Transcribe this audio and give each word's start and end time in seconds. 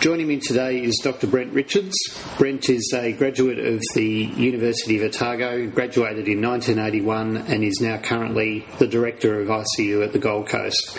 Joining 0.00 0.28
me 0.28 0.40
today 0.40 0.82
is 0.82 0.98
Dr. 1.04 1.26
Brent 1.26 1.52
Richards. 1.52 1.94
Brent 2.38 2.70
is 2.70 2.90
a 2.96 3.12
graduate 3.12 3.58
of 3.58 3.82
the 3.94 4.02
University 4.02 4.96
of 4.96 5.02
Otago, 5.02 5.66
graduated 5.66 6.26
in 6.26 6.40
1981, 6.40 7.36
and 7.36 7.62
is 7.62 7.82
now 7.82 7.98
currently 7.98 8.64
the 8.78 8.86
Director 8.86 9.42
of 9.42 9.48
ICU 9.48 10.02
at 10.02 10.14
the 10.14 10.18
Gold 10.18 10.48
Coast. 10.48 10.96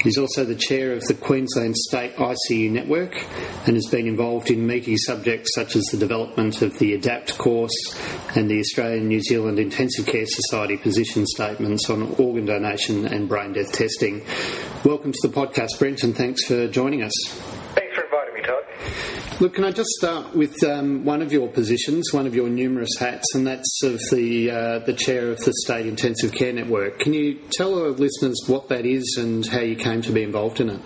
He's 0.00 0.16
also 0.16 0.44
the 0.44 0.54
chair 0.54 0.92
of 0.92 1.02
the 1.08 1.14
Queensland 1.14 1.76
State 1.76 2.14
ICU 2.14 2.70
Network 2.70 3.16
and 3.66 3.74
has 3.74 3.88
been 3.90 4.06
involved 4.06 4.48
in 4.48 4.64
meaty 4.64 4.96
subjects 4.96 5.52
such 5.52 5.74
as 5.74 5.82
the 5.86 5.98
development 5.98 6.62
of 6.62 6.78
the 6.78 6.96
ADAPT 6.96 7.36
course 7.38 7.96
and 8.36 8.48
the 8.48 8.60
Australian 8.60 9.08
New 9.08 9.22
Zealand 9.22 9.58
Intensive 9.58 10.06
Care 10.06 10.24
Society 10.24 10.76
position 10.76 11.26
statements 11.26 11.90
on 11.90 12.14
organ 12.14 12.46
donation 12.46 13.08
and 13.08 13.28
brain 13.28 13.54
death 13.54 13.72
testing. 13.72 14.24
Welcome 14.84 15.10
to 15.10 15.26
the 15.26 15.34
podcast, 15.34 15.80
Brent, 15.80 16.04
and 16.04 16.16
thanks 16.16 16.44
for 16.44 16.68
joining 16.68 17.02
us. 17.02 17.55
Look, 19.38 19.54
can 19.54 19.64
I 19.64 19.70
just 19.70 19.90
start 19.90 20.34
with 20.34 20.64
um, 20.64 21.04
one 21.04 21.20
of 21.20 21.30
your 21.30 21.46
positions, 21.48 22.10
one 22.10 22.26
of 22.26 22.34
your 22.34 22.48
numerous 22.48 22.96
hats, 22.98 23.34
and 23.34 23.46
that's 23.46 23.82
of 23.82 24.00
the 24.10 24.50
uh, 24.50 24.78
the 24.80 24.94
chair 24.94 25.30
of 25.30 25.38
the 25.40 25.52
State 25.64 25.84
Intensive 25.84 26.32
Care 26.32 26.54
Network. 26.54 26.98
Can 26.98 27.12
you 27.12 27.38
tell 27.52 27.78
our 27.78 27.90
listeners 27.90 28.42
what 28.46 28.68
that 28.70 28.86
is 28.86 29.18
and 29.20 29.46
how 29.46 29.60
you 29.60 29.76
came 29.76 30.00
to 30.02 30.12
be 30.12 30.22
involved 30.22 30.60
in 30.60 30.70
it? 30.70 30.80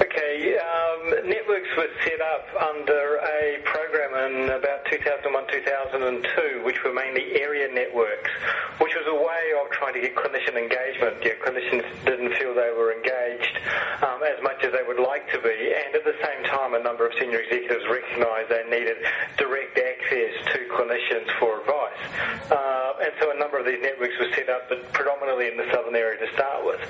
Okay, 0.00 0.56
um, 0.58 1.28
networks 1.28 1.68
were 1.76 1.88
set 2.04 2.20
up 2.20 2.46
under 2.62 3.16
a 3.16 3.58
program 3.64 4.14
in 4.30 4.50
about 4.50 4.84
2001-2002, 4.86 6.64
which 6.64 6.82
were 6.84 6.92
mainly 6.92 7.40
area 7.40 7.66
networks, 7.72 8.30
which 8.78 8.94
was 8.94 9.06
a 9.08 9.14
way 9.14 9.44
of 9.60 9.70
trying 9.72 9.94
to 9.94 10.00
get 10.00 10.14
clinician 10.14 10.54
engagement. 10.56 11.16
Yeah, 11.22 11.34
clinicians 11.42 11.82
didn't 12.04 12.34
feel 12.38 12.54
they 12.54 12.70
were 12.76 12.92
engaged 12.92 13.58
um, 14.02 14.22
as 14.22 14.42
much 14.42 14.62
as 14.62 14.72
they 14.72 14.86
would 14.86 15.00
like 15.00 15.30
to 15.32 15.40
be, 15.40 15.74
and 15.74 15.94
at 15.94 16.04
the 16.04 16.14
same 16.22 16.44
time, 16.44 16.74
a 16.74 16.82
number 16.82 17.06
of 17.06 17.07
senior 17.18 17.40
executives 17.40 17.84
recognised 17.90 18.48
they 18.48 18.64
needed 18.70 18.96
direct 19.36 19.78
access 19.78 20.32
to 20.54 20.58
clinicians 20.70 21.28
for 21.38 21.60
advice. 21.60 22.02
Uh, 22.50 23.04
and 23.04 23.12
so 23.20 23.30
a 23.30 23.38
number 23.38 23.58
of 23.58 23.66
these 23.66 23.80
networks 23.82 24.14
were 24.18 24.30
set 24.34 24.48
up, 24.48 24.68
but 24.68 24.80
predominantly 24.92 25.48
in 25.48 25.56
the 25.56 25.66
southern 25.72 25.94
area 25.94 26.18
to 26.18 26.28
start 26.34 26.64
with. 26.64 26.80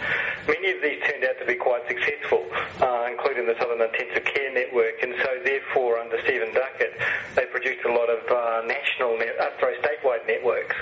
Many 0.47 0.71
of 0.73 0.83
these 0.83 1.01
turned 1.05 1.25
out 1.25 1.39
to 1.41 1.47
be 1.47 1.55
quite 1.55 1.87
successful, 1.89 2.47
uh, 2.81 3.07
including 3.11 3.47
the 3.47 3.57
Southern 3.61 3.81
Intensive 3.81 4.25
Care 4.25 4.53
Network, 4.53 5.03
and 5.03 5.15
so 5.23 5.31
therefore, 5.45 5.99
under 5.99 6.17
Stephen 6.25 6.53
Duckett, 6.55 6.97
they 7.35 7.45
produced 7.47 7.85
a 7.85 7.93
lot 7.93 8.09
of 8.09 8.21
uh, 8.29 8.67
national, 8.67 9.19
net, 9.19 9.37
uh, 9.39 9.53
sorry, 9.61 9.77
statewide 9.85 10.27
networks, 10.27 10.77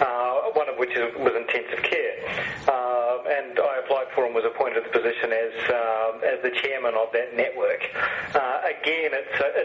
uh, 0.00 0.50
one 0.54 0.68
of 0.68 0.76
which 0.78 0.90
is, 0.90 1.14
was 1.16 1.34
intensive 1.38 1.82
care. 1.82 2.14
Uh, 2.68 3.22
and 3.28 3.58
I 3.58 3.80
applied 3.84 4.10
for 4.14 4.26
and 4.26 4.34
was 4.34 4.44
appointed 4.44 4.82
to 4.82 4.90
the 4.90 4.98
position 4.98 5.32
as 5.32 5.54
as 6.22 6.38
the 6.42 6.50
chairman 6.62 6.94
of 6.94 7.08
that 7.12 7.34
network. 7.36 7.71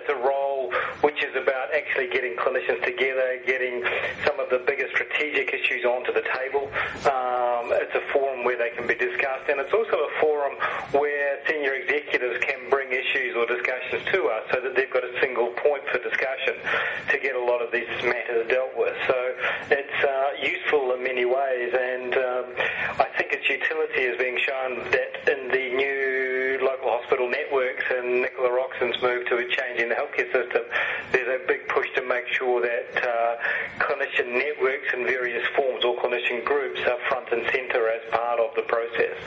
It's 0.08 0.19
a 0.19 0.27
role 0.27 0.72
which 1.02 1.22
is 1.23 1.36
about 1.36 1.73
actually 1.73 2.08
getting 2.08 2.36
clinicians 2.36 2.83
together, 2.83 3.39
getting 3.45 3.83
some 4.25 4.39
of 4.39 4.49
the 4.49 4.59
bigger 4.59 4.88
strategic 4.89 5.53
issues 5.53 5.83
onto 5.86 6.14
the 6.14 6.23
table. 6.23 6.69
Um, 7.11 7.75
it's 7.75 7.94
a 7.95 8.03
forum 8.14 8.44
where 8.44 8.58
they 8.58 8.69
can 8.75 8.88
be 8.88 8.95
discussed, 8.95 9.49
and 9.49 9.59
it's 9.59 9.73
also 9.73 9.97
a 9.97 10.11
forum 10.22 10.55
where 10.91 11.06
healthcare 29.97 30.31
system, 30.31 30.63
there's 31.11 31.41
a 31.41 31.47
big 31.47 31.67
push 31.67 31.87
to 31.95 32.02
make 32.05 32.27
sure 32.37 32.61
that 32.61 33.03
uh, 33.03 33.35
clinician 33.80 34.33
networks 34.37 34.93
in 34.93 35.05
various 35.05 35.45
forms 35.55 35.83
or 35.83 35.97
clinician 35.97 36.45
groups 36.45 36.80
are 36.81 36.97
front 37.09 37.27
and 37.31 37.43
centre 37.52 37.89
as 37.89 38.02
part 38.11 38.39
of 38.39 38.53
the 38.55 38.61
process. 38.63 39.17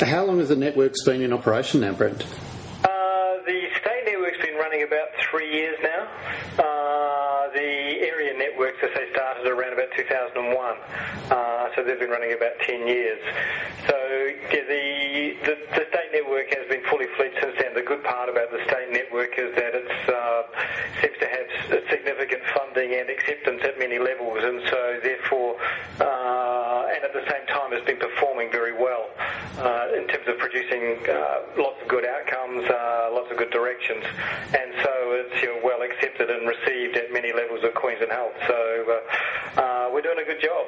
How 0.00 0.24
long 0.24 0.38
has 0.38 0.48
the 0.48 0.56
network's 0.56 1.04
been 1.04 1.22
in 1.22 1.32
operation 1.32 1.80
now, 1.80 1.92
Brent? 1.92 2.22
Uh, 2.22 3.40
the 3.46 3.68
state 3.80 4.04
network's 4.04 4.38
been 4.38 4.56
running 4.56 4.82
about 4.82 5.08
three 5.30 5.52
years 5.52 5.78
now. 5.82 6.08
Uh, 6.58 7.52
the 7.54 8.02
area 8.04 8.36
networks, 8.36 8.78
as 8.82 8.90
they 8.94 9.06
started 9.12 9.46
around 9.46 9.72
about 9.72 9.88
2001, 9.96 10.76
uh, 11.30 11.68
so 11.74 11.82
they've 11.82 11.98
been 11.98 12.10
running 12.10 12.32
about 12.32 12.52
10 12.66 12.86
years. 12.86 13.20
So 13.88 13.96
yeah, 14.50 14.64
the, 14.66 15.36
the, 15.46 15.54
the 15.78 15.84
state 15.88 16.10
network 16.12 16.52
has 16.52 16.66
been 16.68 16.82
fully 16.90 17.06
fledged 17.16 17.38
since 17.40 17.56
then. 17.58 17.74
The 17.74 17.82
good 17.82 18.02
part 18.04 18.28
about 18.28 18.50
the 18.50 18.60
state 18.66 18.90
network 18.90 19.38
is 19.38 19.54
that 19.56 19.74
it 19.74 19.90
uh, 20.08 20.42
seems 21.00 21.16
to 21.20 21.28
have 21.28 21.44
and 22.76 23.08
acceptance 23.08 23.62
at 23.62 23.78
many 23.78 23.98
levels, 23.98 24.42
and 24.42 24.60
so 24.68 24.98
therefore, 25.02 25.56
uh, 26.00 26.92
and 26.94 27.04
at 27.04 27.12
the 27.12 27.24
same 27.30 27.46
time, 27.46 27.70
has 27.72 27.84
been 27.84 27.98
performing 27.98 28.50
very 28.50 28.74
well 28.74 29.06
uh, 29.58 29.94
in 29.96 30.06
terms 30.08 30.26
of 30.26 30.38
producing 30.38 30.98
uh, 31.08 31.46
lots 31.56 31.80
of 31.82 31.88
good 31.88 32.04
outcomes, 32.04 32.64
uh, 32.68 33.10
lots 33.12 33.30
of 33.30 33.38
good 33.38 33.50
directions, 33.50 34.04
and 34.50 34.74
so 34.82 34.92
it's 35.22 35.42
you 35.42 35.48
know, 35.48 35.60
well 35.62 35.82
accepted 35.82 36.30
and 36.30 36.48
received 36.48 36.96
at 36.96 37.12
many 37.12 37.32
levels 37.32 37.62
of 37.62 37.74
Queensland 37.74 38.12
Health. 38.12 38.34
So 38.46 39.00
uh, 39.56 39.90
we're 39.92 40.02
doing 40.02 40.18
a 40.18 40.24
good 40.24 40.42
job. 40.42 40.66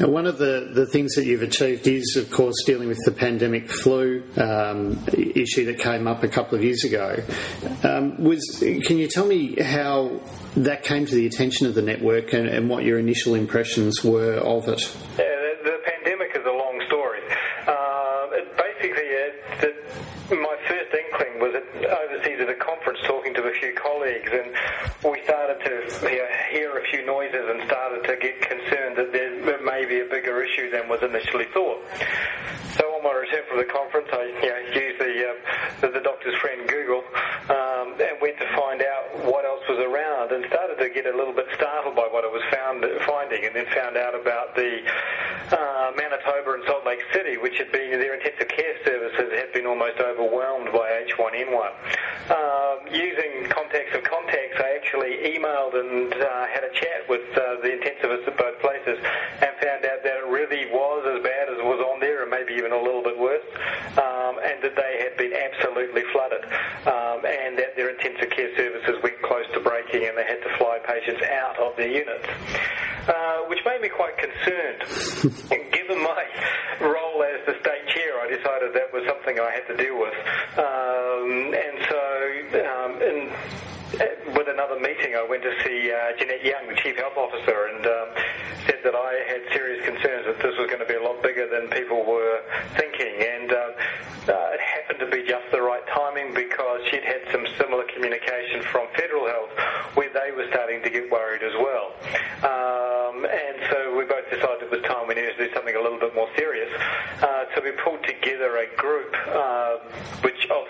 Now, 0.00 0.08
one 0.08 0.26
of 0.26 0.38
the, 0.38 0.70
the 0.72 0.86
things 0.86 1.14
that 1.14 1.26
you've 1.26 1.42
achieved 1.42 1.86
is, 1.86 2.16
of 2.16 2.30
course, 2.30 2.54
dealing 2.64 2.88
with 2.88 2.98
the 3.04 3.12
pandemic 3.12 3.70
flu 3.70 4.24
um, 4.36 4.98
issue 5.12 5.66
that 5.66 5.78
came 5.78 6.08
up 6.08 6.22
a 6.22 6.28
couple 6.28 6.56
of 6.56 6.64
years 6.64 6.84
ago. 6.84 7.22
Um, 7.82 8.22
was 8.22 8.40
can 8.60 8.98
you 8.98 9.08
tell 9.08 9.26
me 9.26 9.60
how 9.60 10.20
that 10.56 10.82
came 10.82 11.06
to 11.06 11.14
the 11.14 11.26
attention 11.26 11.66
of 11.66 11.74
the 11.74 11.82
network 11.82 12.32
and, 12.32 12.48
and 12.48 12.68
what 12.68 12.84
your 12.84 12.98
initial 12.98 13.34
impressions 13.34 14.02
were 14.04 14.34
of 14.34 14.68
it? 14.68 14.80
Yeah, 15.18 15.24
the, 15.24 15.54
the 15.64 15.78
pandemic 15.84 16.30
is 16.34 16.44
a 16.44 16.50
long 16.50 16.82
story. 16.88 17.20
Uh, 17.66 18.36
it 18.38 18.56
basically, 18.56 19.08
uh, 19.14 19.60
the, 19.60 20.36
my 20.36 20.56
first 20.66 20.94
inkling 20.94 21.38
was 21.40 21.54
overseas 21.86 22.40
at 22.40 22.48
a 22.48 22.54
conference 22.54 22.98
talking 23.06 23.34
to 23.34 23.42
a 23.42 23.52
few 23.60 23.74
colleagues, 23.74 24.30
and 24.32 24.52
we 25.10 25.22
started 25.24 25.58
to 25.64 26.08
hear 26.50 26.78
a 26.78 26.84
few 26.90 27.04
noises 27.06 27.46
and 27.48 27.62
started 27.66 28.02
to 28.04 28.16
get 28.16 28.40
concerned 28.42 28.96
that 28.96 29.12
there 29.12 29.62
may 29.62 29.84
be 29.86 30.00
a 30.00 30.08
bigger 30.10 30.42
issue 30.42 30.70
than 30.70 30.88
was 30.88 31.02
initially 31.02 31.46
thought. 31.54 31.78
So 32.78 32.86
on 32.94 33.02
my 33.02 33.12
return 33.12 33.42
from 33.48 33.58
the 33.58 33.66
conference, 33.66 34.08
I 34.12 34.30
you 34.42 34.50
know, 34.50 34.62
used 34.70 34.98
the, 35.02 35.12
uh, 35.26 35.34
the, 35.80 35.88
the 35.98 36.02
doctor's 36.06 36.34
friend 36.38 36.62
Google 36.68 37.02
um, 37.50 37.98
and 37.98 38.14
went 38.22 38.38
to 38.38 38.46
find 38.54 38.82
out 38.82 39.26
what 39.26 39.44
else 39.44 39.66
was 39.68 39.82
around, 39.82 40.30
and 40.30 40.46
started 40.46 40.78
to 40.78 40.88
get 40.94 41.06
a 41.06 41.14
little 41.16 41.34
bit 41.34 41.46
startled 41.56 41.96
by 41.96 42.06
what 42.06 42.22
I 42.22 42.30
was 42.30 42.42
found 42.54 42.86
finding, 43.06 43.44
and 43.44 43.54
then 43.54 43.59
found 43.74 43.96
out 43.96 44.14
about 44.14 44.54
the 44.54 44.82
uh, 45.52 45.92
Manitoba 45.96 46.54
and 46.54 46.64
Salt 46.66 46.86
Lake 46.86 47.02
City, 47.12 47.36
which 47.38 47.58
had 47.58 47.72
been 47.72 47.90
their 47.98 48.14
intensive 48.14 48.48
care 48.48 48.76
services 48.84 49.32
had 49.34 49.52
been 49.52 49.66
almost 49.66 49.98
overwhelmed 49.98 50.70
by 50.72 51.04
H1N1. 51.06 51.70
Um, 52.30 52.86
using 52.92 53.50
contacts 53.50 53.94
of 53.94 54.02
contacts, 54.04 54.58
I 54.58 54.78
actually 54.78 55.18
emailed 55.26 55.74
and 55.74 56.14
uh, 56.14 56.46
had 56.46 56.62
a 56.62 56.72
chat 56.74 57.08
with 57.08 57.26
uh, 57.34 57.58
the 57.62 57.74
intensivists 57.74 58.28
at 58.28 58.36
both 58.38 58.58
places, 58.60 58.98
and 59.42 59.50
found 59.58 59.84
out 59.84 60.02
that 60.06 60.16
it 60.22 60.26
really 60.30 60.70
was 60.70 61.02
as 61.10 61.22
bad 61.22 61.50
as 61.50 61.58
it 61.58 61.66
was 61.66 61.80
on 61.82 61.98
there, 61.98 62.22
and 62.22 62.30
maybe 62.30 62.54
even 62.54 62.72
a 62.72 62.80
little 62.80 63.02
bit 63.02 63.18
worse, 63.18 63.44
um, 63.98 64.38
and 64.46 64.62
that 64.62 64.76
they 64.76 65.02
had 65.02 65.16
been 65.18 65.34
absolutely 65.34 66.02
flooded, 66.12 66.44
um, 66.86 67.26
and 67.26 67.58
that 67.58 67.74
their 67.74 67.90
intensive 67.90 68.30
care 68.30 68.54
services 68.56 69.02
went 69.02 69.20
close 69.22 69.46
to 69.54 69.60
breaking, 69.60 70.06
and 70.06 70.16
they 70.16 70.24
had 70.24 70.40
to 70.42 70.50
fly 70.58 70.78
patients 70.86 71.22
out 71.26 71.58
of 71.58 71.76
their 71.76 71.90
units, 71.90 72.26
uh, 73.08 73.19
quite 74.10 74.30
concerned. 74.30 75.50
Given 75.72 76.02
my 76.02 76.24
role 76.80 77.22
as 77.22 77.46
the 77.46 77.54
state 77.60 77.86
chair, 77.88 78.20
I 78.20 78.28
decided 78.28 78.74
that 78.74 78.92
was 78.92 79.04
something 79.06 79.38
I 79.38 79.50
had 79.50 79.66
to 79.68 79.76
deal 79.76 79.98
with, 79.98 80.14
um, 80.58 81.54
and 81.54 81.76
so 81.88 82.00
um, 82.66 83.02
in 83.02 83.32
with 84.36 84.48
another 84.48 84.78
meeting, 84.78 85.16
I 85.16 85.26
went 85.28 85.42
to 85.42 85.52
see 85.64 85.90
uh, 85.90 86.16
Jeannette 86.16 86.44
Young, 86.44 86.68
the 86.68 86.78
Chief 86.80 86.96
Health 86.96 87.16
Officer, 87.16 87.66
and 87.74 87.84
um, 87.84 88.08
said 88.66 88.78
that 88.84 88.94
I 88.94 89.26
had 89.26 89.42
serious 89.52 89.84
concerns 89.84 90.26
that 90.26 90.38
this 90.38 90.54
was 90.56 90.70
going 90.70 90.78
to 90.78 90.86
be 90.86 90.94
a 90.94 91.02
lot 91.02 91.22
bigger 91.22 91.48
than 91.50 91.68
people 91.68 92.04
were 92.06 92.40
thinking. 92.78 93.18
And 93.18 93.50
uh, 93.52 93.56
uh, 94.30 94.54
it 94.54 94.60
happened 94.60 95.00
to 95.00 95.10
be 95.10 95.26
just 95.26 95.44
the 95.50 95.60
right 95.60 95.82
timing 95.88 96.34
because 96.34 96.86
she'd 96.90 97.02
had 97.02 97.26
some 97.32 97.44
similar 97.58 97.84
communication 97.92 98.62
from 98.70 98.86
Federal 98.94 99.26
Health 99.26 99.50
where 99.94 100.10
they 100.12 100.30
were 100.32 100.46
starting 100.50 100.82
to 100.82 100.90
get 100.90 101.10
worried 101.10 101.42
as 101.42 101.54
well. 101.58 101.90
Um, 102.46 103.26
and 103.26 103.56
so 103.70 103.96
we 103.96 104.04
both 104.04 104.28
decided 104.30 104.62
it 104.62 104.70
was 104.70 104.82
time 104.82 105.08
we 105.08 105.14
needed 105.14 105.36
to 105.36 105.48
do 105.48 105.54
something 105.54 105.74
a 105.74 105.82
little 105.82 105.98
bit 105.98 106.14
more 106.14 106.28
serious. 106.36 106.70
Uh, 107.20 107.44
so 107.54 107.62
we 107.62 107.72
pulled 107.82 108.02
together 108.04 108.56
a 108.62 108.68
group 108.76 109.12
uh, 109.28 109.76
which 110.22 110.46
of 110.48 110.64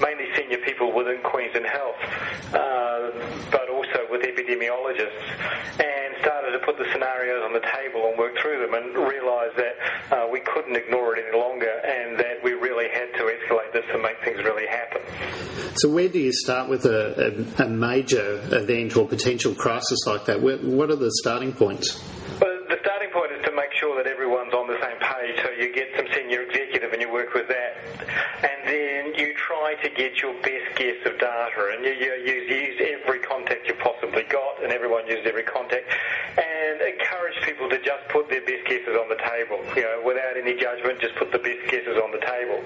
mainly 0.00 0.26
senior 0.36 0.58
people 0.64 0.92
within 1.12 1.30
Queensland 1.30 1.66
Health 1.66 1.96
uh, 2.54 3.10
but 3.50 3.68
also 3.68 4.06
with 4.10 4.22
epidemiologists, 4.22 5.24
and 5.80 6.14
started 6.20 6.52
to 6.52 6.58
put 6.64 6.76
the 6.78 6.84
scenarios 6.92 7.42
on 7.44 7.52
the 7.52 7.60
table 7.60 8.08
and 8.08 8.18
work 8.18 8.36
through 8.40 8.60
them, 8.60 8.74
and 8.74 8.94
realised 8.94 9.56
that 9.56 9.76
uh, 10.12 10.28
we 10.30 10.40
couldn't 10.40 10.76
ignore 10.76 11.16
it 11.16 11.24
any 11.26 11.38
longer, 11.38 11.70
and 11.84 12.18
that 12.18 12.42
we 12.42 12.52
really 12.52 12.88
had 12.88 13.12
to 13.14 13.24
escalate 13.24 13.72
this 13.72 13.84
to 13.90 13.98
make 13.98 14.22
things 14.24 14.38
really 14.44 14.66
happen. 14.66 15.00
So, 15.76 15.90
where 15.90 16.08
do 16.08 16.18
you 16.18 16.32
start 16.32 16.68
with 16.68 16.84
a, 16.84 17.56
a, 17.58 17.64
a 17.64 17.68
major 17.68 18.40
event 18.54 18.96
or 18.96 19.06
potential 19.08 19.54
crisis 19.54 20.00
like 20.06 20.26
that? 20.26 20.40
What 20.40 20.90
are 20.90 20.96
the 20.96 21.10
starting 21.20 21.52
points? 21.52 22.02
You, 32.02 32.12
you 32.26 32.34
use, 32.50 32.78
use 32.78 32.98
every 32.98 33.20
contact 33.20 33.68
you 33.68 33.74
possibly 33.78 34.24
got, 34.24 34.62
and 34.62 34.72
everyone 34.72 35.06
uses 35.06 35.24
every 35.26 35.44
contact, 35.44 35.86
and 36.36 36.82
encourage 36.82 37.38
people 37.46 37.68
to 37.70 37.78
just 37.78 38.02
put 38.10 38.28
their 38.28 38.42
best 38.42 38.66
guesses 38.66 38.98
on 38.98 39.08
the 39.08 39.20
table. 39.22 39.62
You 39.76 39.82
know, 39.86 40.02
without 40.04 40.36
any 40.36 40.58
judgment, 40.58 41.00
just 41.00 41.14
put 41.14 41.30
the 41.30 41.38
best 41.38 41.62
guesses 41.70 41.96
on 42.02 42.10
the 42.10 42.22
table. 42.26 42.58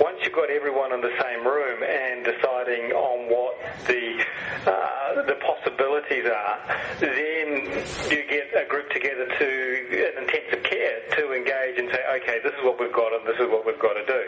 Once 0.00 0.18
you've 0.22 0.34
got 0.34 0.50
everyone 0.50 0.92
in 0.92 1.00
the 1.00 1.14
same 1.22 1.46
room 1.46 1.82
and 1.82 2.24
deciding 2.26 2.90
on 2.92 3.30
what 3.30 3.54
the 3.86 4.18
uh, 4.66 5.22
the 5.22 5.38
possibilities 5.40 6.26
are, 6.26 6.58
then 7.00 7.70
you 8.10 8.20
get 8.28 8.50
a 8.56 8.66
group 8.68 8.90
together 8.90 9.26
to 9.38 9.48
an 9.86 10.24
intensive 10.24 10.62
care 10.64 11.00
to 11.16 11.32
engage 11.32 11.78
and 11.78 11.88
say, 11.90 12.02
okay, 12.20 12.38
this 12.42 12.52
is 12.52 12.62
what 12.64 12.78
we've 12.80 12.92
got 12.92 13.12
and 13.12 13.24
this 13.26 13.38
is 13.40 13.48
what 13.48 13.64
we've 13.64 13.78
got 13.78 13.94
to 13.94 14.04
do. 14.04 14.22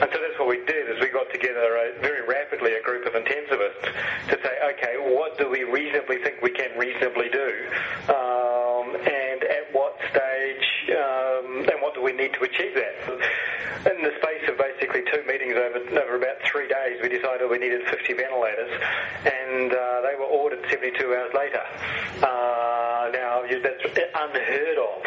And 0.00 0.08
so 0.12 0.16
that's 0.20 0.38
what 0.38 0.48
we 0.48 0.64
did 0.64 0.88
is 0.88 1.00
we 1.00 1.08
got 1.08 1.28
together 1.32 1.76
a, 1.76 2.00
very 2.00 2.26
rapidly 2.26 2.74
a 2.74 2.82
group 2.82 3.06
of 3.06 3.12
intensivists 3.12 3.84
to 4.30 4.34
say, 4.42 4.54
okay, 4.72 4.96
what 4.98 5.36
do 5.38 5.50
we 5.50 5.64
reasonably 5.64 6.18
think 6.22 6.40
we 6.42 6.50
can 6.50 6.76
reasonably 6.78 7.28
do? 7.28 7.50
Um, 8.08 8.96
and 8.96 9.40
at 9.44 9.68
what 9.72 9.96
stage 10.10 10.66
um, 10.92 11.66
and 11.68 11.80
what 11.80 11.94
do 11.94 12.02
we 12.02 12.12
need 12.12 12.32
to 12.34 12.42
achieve 12.44 12.74
that? 12.74 12.94
In 13.84 14.02
the 14.02 14.12
space 14.20 14.48
of 14.48 14.56
basically 14.56 15.02
two 15.12 15.22
meetings 15.26 15.56
over, 15.56 15.80
over 16.00 16.16
about 16.16 16.40
three 16.50 16.68
days, 16.68 17.00
we 17.02 17.08
decided 17.08 17.50
we 17.50 17.58
needed 17.58 17.86
50 17.88 18.14
ventilators, 18.14 18.72
and 19.24 19.72
uh, 19.72 20.00
they 20.00 20.14
were 20.16 20.28
ordered 20.28 20.64
72 20.70 20.96
hours 21.04 21.32
later. 21.34 21.60
Uh, 22.24 23.10
now, 23.12 23.42
that's 23.62 23.84
unheard 23.84 24.78
of 24.78 25.02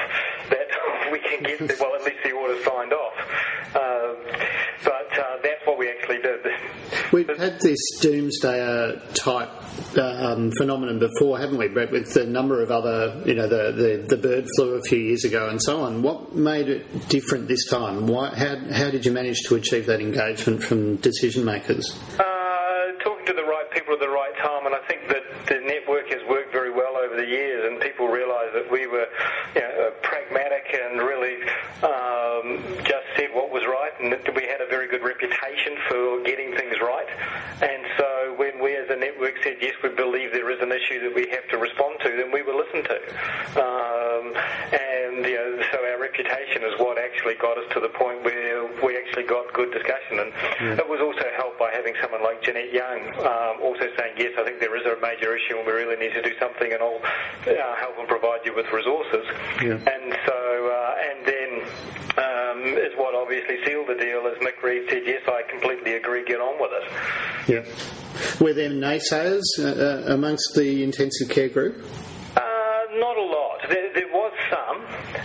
that 0.49 0.67
we 1.11 1.19
can 1.19 1.43
get, 1.43 1.59
well, 1.79 1.95
at 1.95 2.03
least 2.03 2.19
the 2.23 2.31
order 2.31 2.61
signed 2.63 2.93
off. 2.93 3.13
Uh, 3.75 4.13
but 4.83 5.19
uh, 5.19 5.37
that's 5.43 5.65
what 5.65 5.77
we 5.77 5.89
actually 5.89 6.19
did. 6.19 6.45
We've 7.11 7.37
had 7.37 7.61
this 7.77 8.05
doomsdayer 8.05 9.13
type 9.13 9.49
um, 9.97 10.51
phenomenon 10.57 10.99
before, 10.99 11.37
haven't 11.37 11.57
we, 11.57 11.67
Brent, 11.67 11.91
with 11.91 12.13
the 12.13 12.25
number 12.25 12.61
of 12.61 12.71
other, 12.71 13.21
you 13.25 13.35
know, 13.35 13.47
the, 13.47 13.71
the, 13.71 14.15
the, 14.15 14.17
bird 14.17 14.45
flu 14.55 14.75
a 14.75 14.81
few 14.81 14.99
years 14.99 15.23
ago 15.23 15.49
and 15.49 15.61
so 15.61 15.81
on. 15.81 16.01
What 16.01 16.35
made 16.35 16.69
it 16.69 17.09
different 17.09 17.47
this 17.47 17.69
time? 17.69 18.07
Why, 18.07 18.33
how, 18.35 18.57
how 18.71 18.89
did 18.89 19.05
you 19.05 19.11
manage 19.11 19.41
to 19.47 19.55
achieve 19.55 19.85
that 19.87 20.01
engagement 20.01 20.63
from 20.63 20.97
decision 20.97 21.45
makers? 21.45 21.97
Uh, 22.19 22.27
talking 23.03 23.25
to 23.25 23.33
the 23.33 23.43
right 23.43 23.69
people 23.71 23.93
at 23.93 23.99
the 23.99 24.09
right 24.09 24.35
time, 24.37 24.65
and 24.65 24.75
I 24.75 24.81
think 24.87 25.07
that 25.09 25.23
the 25.47 25.61
network 25.61 26.09
has 26.09 26.21
worked 26.27 26.51
very 26.51 26.71
well 26.71 26.97
over 26.97 27.15
the 27.15 27.27
years, 27.27 27.65
and 27.65 27.79
people 27.79 28.07
realise 28.07 28.51
that 28.53 28.71
we 28.71 28.87
were 28.87 29.07
you 29.55 29.61
know, 29.61 29.91
pragmatic 30.01 30.65
and 30.73 30.99
really 30.99 31.43
um, 31.83 32.83
just 32.83 33.07
said 33.15 33.29
what 33.33 33.51
was 33.51 33.63
right, 33.65 33.93
and 34.01 34.11
that 34.11 34.35
we 34.35 34.43
had 34.43 34.61
a 34.61 34.67
very 34.69 34.87
good 34.87 35.03
reputation 35.03 35.77
for 35.89 36.23
getting 36.23 36.55
things 36.55 36.75
right. 36.81 37.07
And 37.61 37.83
so 37.97 38.35
when 38.37 38.61
we 38.61 38.75
as 38.75 38.89
a 38.89 38.95
network 38.95 39.35
said, 39.43 39.57
yes, 39.61 39.73
we 39.81 39.86
believe 39.97 40.31
there 40.31 40.49
is 40.53 40.61
an 40.61 40.71
issue 40.71 41.01
that 41.01 41.13
we 41.13 41.27
have 41.33 41.49
to 41.49 41.57
respond 41.57 41.97
to, 42.05 42.09
then 42.15 42.31
we 42.31 42.45
were 42.45 42.53
listened 42.53 42.85
to. 42.85 42.97
Um, 43.57 44.25
and 44.71 45.25
you 45.25 45.35
know, 45.35 45.59
so 45.73 45.81
our 45.81 45.99
reputation 45.99 46.63
is 46.63 46.77
what 46.79 46.97
actually 47.01 47.33
got 47.35 47.57
us 47.57 47.65
to 47.73 47.79
the 47.81 47.89
point 47.89 48.23
where 48.23 48.69
we 48.85 48.95
actually 48.95 49.25
got 49.25 49.51
good 49.53 49.73
discussion. 49.73 50.21
And 50.21 50.31
yeah. 50.61 50.77
it 50.77 50.87
was 50.87 51.01
also 51.01 51.25
helped 51.35 51.59
by 51.59 51.71
having 51.73 51.95
someone 52.01 52.23
like 52.23 52.41
Jeannette 52.41 52.71
Young 52.71 53.01
um, 53.25 53.59
also 53.61 53.89
saying, 53.97 54.15
yes, 54.17 54.37
I 54.37 54.45
think 54.45 54.61
there 54.61 54.77
is 54.77 54.85
a 54.85 54.95
major 55.01 55.35
issue 55.35 55.57
and 55.57 55.65
we 55.65 55.73
really 55.73 55.97
need 55.97 56.13
to 56.13 56.21
do 56.21 56.37
something 56.39 56.71
and 56.71 56.81
I'll 56.81 57.01
uh, 57.01 57.75
help 57.75 57.97
and 57.97 58.07
provide 58.07 58.45
you 58.45 58.53
with 58.55 58.69
resources. 58.71 59.25
Yeah. 59.59 59.81
And 59.81 60.13
so, 60.25 60.37
uh, 60.69 61.07
and 61.09 61.19
then 61.25 61.51
um, 62.21 62.61
is 62.77 62.93
what 62.95 63.15
obviously 63.15 63.57
sealed 63.65 63.87
the 63.87 63.95
deal 63.95 64.27
as 64.29 64.37
Mick 64.39 64.61
Reid 64.61 64.89
said, 64.89 65.03
yes, 65.05 65.21
I 65.27 65.41
completely 65.49 65.93
agree, 65.93 66.23
get 66.25 66.39
on 66.39 66.61
with 66.61 66.71
it. 66.73 66.85
Yeah. 67.49 67.96
Were 68.39 68.53
there 68.53 68.69
naysayers 68.69 69.43
uh, 69.59 69.63
uh 69.63 70.13
amongst 70.13 70.53
the 70.55 70.83
intensive 70.83 71.29
care 71.29 71.49
group? 71.49 71.83
Uh, 72.35 72.41
not 72.95 73.17
a 73.17 73.21
lot. 73.21 73.59
There, 73.69 73.93
there 73.93 74.07
was 74.07 74.33
some, 74.49 74.81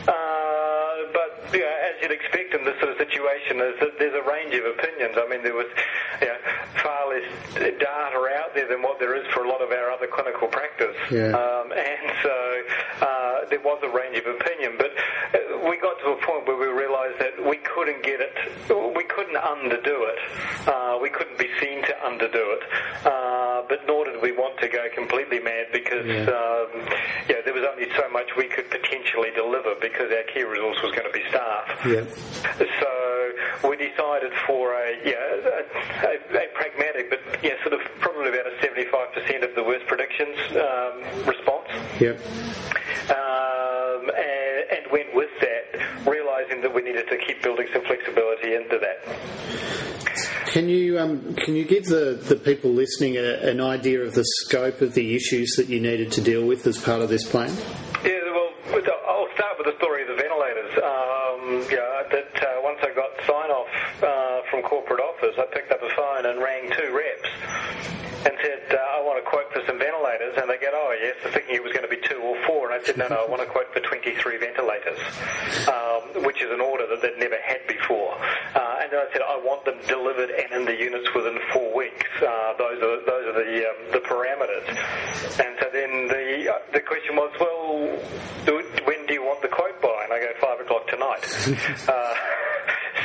uh, 0.08 1.12
but 1.12 1.52
you 1.52 1.60
know, 1.60 1.76
as 1.88 2.00
you'd 2.00 2.12
expect 2.12 2.54
in 2.54 2.64
this 2.64 2.78
sort 2.80 2.92
of 2.92 2.98
situation, 2.98 3.60
is 3.60 3.78
that 3.80 3.98
there's 3.98 4.14
a 4.14 4.28
range 4.28 4.54
of 4.54 4.64
opinions. 4.64 5.16
I 5.16 5.28
mean, 5.28 5.42
there 5.42 5.54
was 5.54 5.68
you 6.20 6.28
know, 6.28 6.38
far 6.82 7.08
less 7.08 7.28
data 7.54 7.88
out 8.42 8.54
there 8.54 8.68
than 8.68 8.82
what 8.82 8.98
there 8.98 9.14
is 9.16 9.26
for 9.32 9.44
a 9.44 9.48
lot 9.48 9.60
of 9.60 9.70
our 9.70 9.90
other 9.90 10.06
clinical 10.06 10.48
practice, 10.48 10.96
yeah. 11.10 11.32
um, 11.32 11.72
and 11.72 12.06
so 12.22 12.36
uh, 13.00 13.44
there 13.50 13.60
was 13.60 13.80
a 13.82 13.90
range 13.90 14.16
of 14.18 14.26
opinion. 14.26 14.76
But 14.78 14.92
uh, 15.34 15.68
we 15.68 15.78
got 15.78 15.98
to 16.00 16.12
a 16.12 16.18
point 16.24 16.46
where 16.46 16.56
we 16.56 16.71
realised 17.02 17.20
that 17.20 17.48
we 17.48 17.56
couldn't 17.58 18.02
get 18.02 18.20
it, 18.20 18.32
we 18.96 19.04
couldn't 19.04 19.36
underdo 19.36 20.08
it, 20.08 20.18
uh, 20.68 20.98
we 21.00 21.10
couldn't 21.10 21.38
be 21.38 21.48
seen 21.60 21.82
to 21.82 21.94
underdo 22.04 22.56
it, 22.56 22.62
uh, 23.06 23.62
but 23.68 23.80
nor 23.86 24.04
did 24.04 24.20
we 24.22 24.32
want 24.32 24.58
to 24.60 24.68
go 24.68 24.86
completely 24.94 25.40
mad 25.40 25.66
because 25.72 26.06
yeah. 26.06 26.22
Um, 26.22 26.68
yeah, 27.28 27.40
there 27.44 27.54
was 27.54 27.64
only 27.64 27.88
so 27.96 28.08
much 28.10 28.26
we 28.36 28.48
could 28.48 28.68
potentially 28.70 29.30
deliver 29.34 29.74
because 29.80 30.10
our 30.10 30.24
key 30.34 30.42
resource 30.42 30.78
was 30.82 30.92
going 30.92 31.06
to 31.06 31.12
be 31.12 31.22
staff. 31.28 31.64
Yeah. 31.86 32.04
So 32.58 33.68
we 33.68 33.76
decided 33.76 34.32
for 34.46 34.74
a 34.74 34.98
yeah 35.04 35.18
a, 35.18 35.62
a, 36.06 36.44
a 36.44 36.46
pragmatic 36.54 37.10
but 37.10 37.20
yeah 37.42 37.54
sort 37.62 37.74
of 37.74 37.80
probably 38.00 38.28
about 38.28 38.46
a 38.46 38.56
75% 38.62 39.48
of 39.48 39.54
the 39.54 39.62
worst 39.62 39.86
predictions 39.86 40.36
um, 40.56 41.26
response. 41.26 41.68
Yep. 42.00 42.18
Um, 43.10 43.21
realizing 46.52 46.62
that 46.62 46.74
we 46.74 46.82
needed 46.82 47.08
to 47.08 47.16
keep 47.18 47.42
building 47.42 47.66
some 47.72 47.82
flexibility 47.82 48.54
into 48.54 48.78
that. 48.78 49.04
Can 50.46 50.68
you 50.68 50.98
um, 50.98 51.34
can 51.34 51.56
you 51.56 51.64
give 51.64 51.84
the, 51.84 52.18
the 52.28 52.36
people 52.36 52.70
listening 52.70 53.16
a, 53.16 53.48
an 53.48 53.60
idea 53.60 54.02
of 54.02 54.14
the 54.14 54.24
scope 54.24 54.82
of 54.82 54.92
the 54.94 55.14
issues 55.16 55.54
that 55.56 55.68
you 55.68 55.80
needed 55.80 56.12
to 56.12 56.20
deal 56.20 56.46
with 56.46 56.66
as 56.66 56.78
part 56.78 57.00
of 57.00 57.08
this 57.08 57.28
plan? 57.28 57.50
Yeah, 58.04 58.20
well, 58.32 58.52
I'll 59.08 59.28
start 59.34 59.56
with 59.56 59.66
the 59.66 59.76
story 59.78 60.02
of 60.02 60.08
the 60.08 60.16
ventilators. 60.16 60.72
Um, 60.76 61.64
yeah, 61.72 62.02
that 62.10 62.42
uh, 62.42 62.60
once 62.62 62.80
I 62.82 62.92
got 62.94 63.10
sign 63.26 63.50
off 63.50 64.02
uh, 64.02 64.42
from 64.50 64.62
corporate 64.62 65.00
office, 65.00 65.36
I 65.38 65.46
picked 65.54 65.72
up 65.72 65.82
a 65.82 65.88
phone 65.96 66.26
and 66.26 66.38
rang 66.42 66.70
two 66.70 66.92
reps 66.92 67.82
and 68.24 68.34
said, 68.38 68.62
uh, 68.70 68.78
I 68.78 69.02
want 69.02 69.18
a 69.18 69.26
quote 69.26 69.50
for 69.50 69.62
some 69.66 69.78
ventilators. 69.78 70.38
And 70.38 70.46
they 70.46 70.58
go, 70.58 70.70
oh, 70.70 70.94
yes, 70.94 71.18
thinking 71.34 71.56
it 71.56 71.62
was 71.62 71.72
going 71.72 71.82
to 71.82 71.90
be 71.90 71.98
two 72.06 72.22
or 72.22 72.38
four. 72.46 72.70
And 72.70 72.78
I 72.78 72.84
said, 72.84 72.96
no, 72.96 73.08
no, 73.08 73.26
I 73.26 73.28
want 73.28 73.42
a 73.42 73.50
quote 73.50 73.72
for 73.74 73.80
23 73.80 74.14
ventilators, 74.38 74.98
which 76.22 76.38
is 76.42 76.50
an 76.50 76.60
order 76.60 76.86
that 76.86 77.02
they'd 77.02 77.18
never 77.18 77.38
had 77.42 77.66
before. 77.66 78.14
Uh, 78.54 78.82
and 78.82 78.92
then 78.94 79.02
I 79.02 79.08
said, 79.12 79.22
I 79.26 79.38
want 79.42 79.64
them 79.66 79.78
delivered 79.88 80.30
and 80.30 80.50
in 80.54 80.64
the 80.66 80.76
units 80.76 81.10
within 81.14 81.38
four 81.52 81.74
weeks. 81.74 82.06
Uh, 82.22 82.54
those 82.58 82.78
are 82.78 83.02
those 83.02 83.24
are 83.26 83.36
the 83.42 83.52
um, 83.66 83.78
the 83.90 84.02
parameters. 84.06 84.66
And 85.42 85.56
so 85.58 85.66
then 85.72 86.08
the 86.08 86.52
uh, 86.52 86.58
the 86.72 86.80
question 86.80 87.16
was, 87.16 87.32
well, 87.40 87.90
when 88.86 89.06
do 89.06 89.14
you 89.14 89.22
want 89.22 89.42
the 89.42 89.48
quote 89.48 89.80
by? 89.82 90.04
And 90.04 90.12
I 90.12 90.20
go, 90.20 90.30
five 90.40 90.60
o'clock 90.60 90.86
tonight. 90.86 91.24
Uh, 91.88 92.14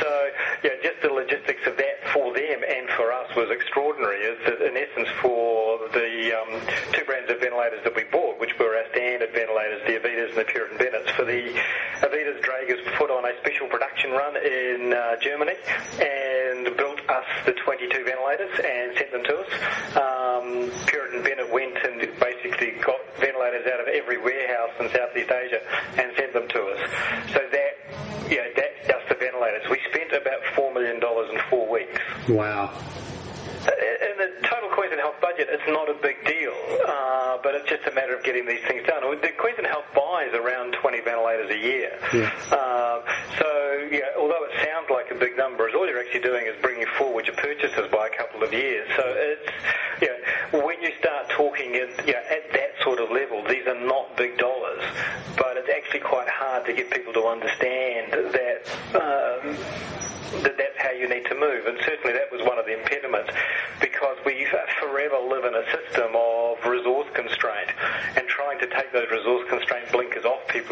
so 0.01 0.29
yeah, 0.63 0.71
just 0.83 1.01
the 1.01 1.09
logistics 1.47 1.67
of 1.67 1.77
that 1.77 1.97
for 2.13 2.33
them 2.33 2.59
and 2.67 2.89
for 2.95 3.11
us 3.11 3.27
was 3.35 3.49
extraordinary. 3.49 4.19
Is 4.19 4.37
that 4.45 4.61
in 4.61 4.75
essence 4.75 5.07
for 5.21 5.79
the 5.93 6.33
um, 6.35 6.61
two 6.91 7.05
brands 7.05 7.31
of 7.31 7.39
ventilators 7.39 7.79
that 7.83 7.95
we 7.95 8.03
bought, 8.11 8.39
which 8.39 8.51
were 8.59 8.75
our 8.75 8.85
standard 8.91 9.31
ventilators, 9.33 9.81
the 9.87 9.93
Evitas 9.93 10.29
and 10.29 10.37
the 10.37 10.45
Puritan 10.45 10.77
Bennett's. 10.77 11.11
For 11.11 11.25
the 11.25 11.53
Evitas, 12.03 12.41
Draeger's 12.41 12.83
put 12.97 13.09
on 13.09 13.25
a 13.25 13.33
special 13.39 13.67
production 13.67 14.11
run 14.11 14.35
in 14.37 14.93
uh, 14.93 15.15
Germany 15.21 15.55
and 16.01 16.75
built 16.75 16.99
us 17.09 17.25
the 17.45 17.53
22 17.53 18.03
ventilators 18.03 18.53
and 18.59 18.97
sent 18.97 19.11
them 19.11 19.23
to 19.23 19.35
us. 19.39 19.49
Um, 19.95 20.71
Puritan 20.87 21.23
Bennett 21.23 21.51
went 21.51 21.77
and 21.83 21.99
basically 22.19 22.75
got 22.83 22.99
ventilators 23.19 23.65
out 23.71 23.79
of 23.79 23.87
every 23.87 24.17
warehouse 24.17 24.75
in 24.79 24.89
Southeast 24.91 25.31
Asia 25.31 25.61
and 25.97 26.11
sent 26.17 26.33
them 26.33 26.47
to 26.47 26.59
us. 26.75 26.81
So 27.33 27.39
that, 27.39 27.73
yeah, 28.29 28.47
that's 28.55 28.87
just 28.87 29.09
the 29.09 29.15
ventilators. 29.15 29.63
We 29.69 29.79
spent 29.89 30.11
about 30.13 30.41
$4 30.55 30.73
million 30.73 30.97
in 30.97 31.39
four 31.49 31.69
weeks. 31.69 32.01
Wow. 32.29 32.73
In 33.67 34.15
the 34.17 34.47
total 34.47 34.69
Queensland 34.71 35.01
Health 35.01 35.19
budget, 35.19 35.47
it's 35.51 35.67
not 35.67 35.89
a 35.89 35.97
big 36.01 36.23
deal, 36.23 36.55
uh, 36.87 37.37
but 37.43 37.53
it's 37.55 37.67
just 37.67 37.85
a 37.85 37.93
matter 37.93 38.15
of 38.15 38.23
getting 38.23 38.47
these 38.47 38.63
things 38.67 38.87
done. 38.87 39.03
The 39.03 39.33
Queensland 39.37 39.67
Buys 40.27 40.39
around 40.39 40.73
20 40.73 41.01
ventilators 41.01 41.49
a 41.49 41.57
year. 41.57 41.97
Yeah. 42.13 42.31
Uh, 42.51 43.01
so, 43.39 43.87
yeah, 43.91 44.01
although 44.17 44.43
it 44.45 44.51
sounds 44.63 44.89
like 44.89 45.11
a 45.11 45.15
big 45.15 45.37
number, 45.37 45.67
is 45.67 45.75
all 45.75 45.87
you're 45.87 45.99
actually 45.99 46.21
doing 46.21 46.47
is 46.47 46.55
bringing 46.61 46.87
forward 46.97 47.27
your 47.27 47.35
purchases 47.35 47.89
by 47.91 48.07
a 48.07 48.17
couple 48.17 48.43
of 48.43 48.51
years. 48.53 48.87
So 48.95 49.03
it's, 49.05 49.51
yeah, 50.01 50.59
when 50.63 50.81
you 50.81 50.91
start 50.99 51.29
talking 51.29 51.75
at, 51.75 52.07
yeah, 52.07 52.23
at 52.29 52.51
that 52.53 52.83
sort 52.83 52.99
of 52.99 53.11
level, 53.11 53.43
these 53.47 53.67
are 53.67 53.79
not 53.85 54.15
big 54.17 54.37
dollars, 54.37 54.83
but 55.37 55.57
it's 55.57 55.69
actually 55.69 56.01
quite 56.01 56.29
hard 56.29 56.65
to 56.65 56.73
get 56.73 56.91
people 56.91 57.13
to 57.13 57.25
understand 57.25 58.11
that. 58.11 58.61
Um, 58.95 59.57
that 60.43 60.57
that's 60.57 60.77
how 60.77 60.91
you 60.91 61.07
need 61.07 61.25
to 61.25 61.35
move. 61.35 61.65
And 61.67 61.77
certainly 61.85 62.11
that 62.13 62.31
was 62.31 62.43
one 62.45 62.59
of 62.59 62.65
the 62.65 62.77
impediments 62.77 63.31
because 63.79 64.17
we 64.25 64.45
forever 64.79 65.17
live 65.23 65.45
in 65.45 65.55
a 65.55 65.65
system 65.71 66.11
of 66.15 66.59
resource 66.65 67.07
constraint 67.13 67.71
and 68.15 68.27
trying 68.27 68.59
to 68.59 68.67
take 68.67 68.91
those 68.91 69.09
resource 69.11 69.47
constraint 69.49 69.91
blinkers 69.91 70.25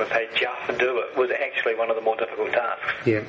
and 0.05 0.13
say 0.13 0.39
just 0.39 0.79
do 0.79 0.99
it 0.99 1.17
was 1.17 1.29
actually 1.31 1.75
one 1.75 1.89
of 1.89 1.95
the 1.95 2.01
more 2.01 2.15
difficult 2.15 2.51
tasks. 2.51 2.85
Yeah. 3.05 3.23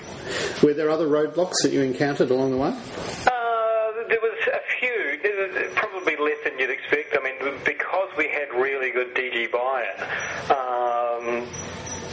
Were 0.62 0.75
there 0.75 0.90
other 0.90 1.06
roadblocks 1.06 1.62
that 1.62 1.73
you 1.73 1.83
encountered 1.83 2.30
along 2.30 2.52
the 2.52 2.59
way? 2.59 2.68
Uh, 2.68 4.09
there 4.09 4.21
was 4.21 4.38
a 4.52 4.61
few, 4.78 5.71
probably 5.75 6.16
less 6.16 6.38
than 6.45 6.59
you'd 6.59 6.71
expect. 6.71 7.16
I 7.18 7.23
mean, 7.23 7.59
because 7.64 8.09
we 8.16 8.28
had 8.28 8.50
really 8.54 8.90
good 8.90 9.14
DG 9.14 9.50
buy-in, 9.50 10.02
um, 10.50 11.47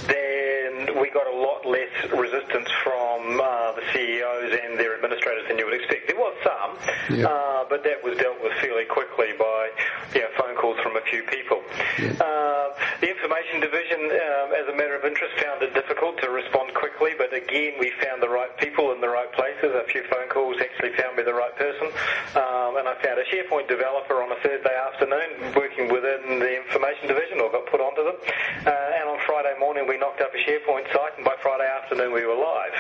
then 0.08 1.00
we 1.00 1.10
got 1.10 1.28
a 1.28 1.36
lot 1.36 1.66
less 1.66 1.92
resistance 2.12 2.70
from 2.84 3.40
uh, 3.40 3.72
the 3.74 3.84
CEOs 3.94 4.60
and 4.64 4.80
their 4.80 4.96
administrators 4.96 5.48
than 5.48 5.58
you 5.58 5.66
would 5.66 5.74
expect. 5.76 6.08
There 6.08 6.18
was 6.18 6.36
some, 6.44 7.18
yeah. 7.18 7.28
uh, 7.28 7.66
but 7.70 7.84
that 7.84 8.04
was 8.04 8.18
dealt 8.18 8.42
with 8.42 8.54
fairly 8.60 8.86
quickly 8.86 9.32
by 9.40 9.70
you 10.14 10.22
know, 10.22 10.28
phone 10.38 10.56
calls 10.56 10.80
from 10.80 10.96
a 10.96 11.02
few 11.02 11.24
people. 11.24 11.62
Yeah. 12.00 12.14
Uh, 12.20 12.74
the 13.02 13.10
information 13.10 13.60
division, 13.60 14.00
um, 14.34 14.50
as 14.54 14.66
a 14.68 14.76
matter 14.76 14.96
of 14.96 15.06
interest, 15.06 15.34
found 15.42 15.62
it 15.62 15.74
difficult 15.74 16.18
to 16.22 16.30
respond 16.30 16.74
quickly, 16.74 17.12
but 17.18 17.34
again, 17.34 17.78
we 17.80 17.92
found 18.02 18.22
the 18.22 18.30
right 18.30 18.50
people 18.58 18.92
in 18.92 19.02
the 19.02 19.10
right 19.10 19.32
places. 19.34 19.70
A 19.74 19.86
few 19.90 20.04
phone 20.10 20.28
calls 20.30 20.58
actually 20.60 20.94
found 20.98 21.18
me 21.18 21.24
the 21.24 21.34
right 21.34 21.54
person, 21.56 21.88
um, 22.36 22.78
and 22.82 22.88
I 22.90 22.98
found 23.02 23.22
a 23.22 23.26
SharePoint 23.30 23.68
developer 23.68 24.22
on 24.22 24.32
a 24.32 24.40
Thursday 24.42 24.74
afternoon 24.74 25.54
working 25.56 25.92
within 25.92 26.40
the 26.40 26.52
information 26.58 27.08
division, 27.08 27.40
or 27.40 27.52
got 27.52 27.66
put 27.70 27.82
onto 27.82 28.04
them. 28.04 28.18
Uh, 28.66 29.00
and 29.00 29.10
on 29.10 29.20
Friday 29.26 29.54
morning, 29.60 29.88
we 29.88 29.98
knocked 29.98 30.22
up 30.22 30.34
a 30.34 30.42
SharePoint 30.42 30.90
site, 30.94 31.16
and 31.18 31.26
by 31.26 31.36
Friday 31.42 31.68
afternoon, 31.68 32.14
we 32.14 32.26
were 32.26 32.38
live. 32.38 32.76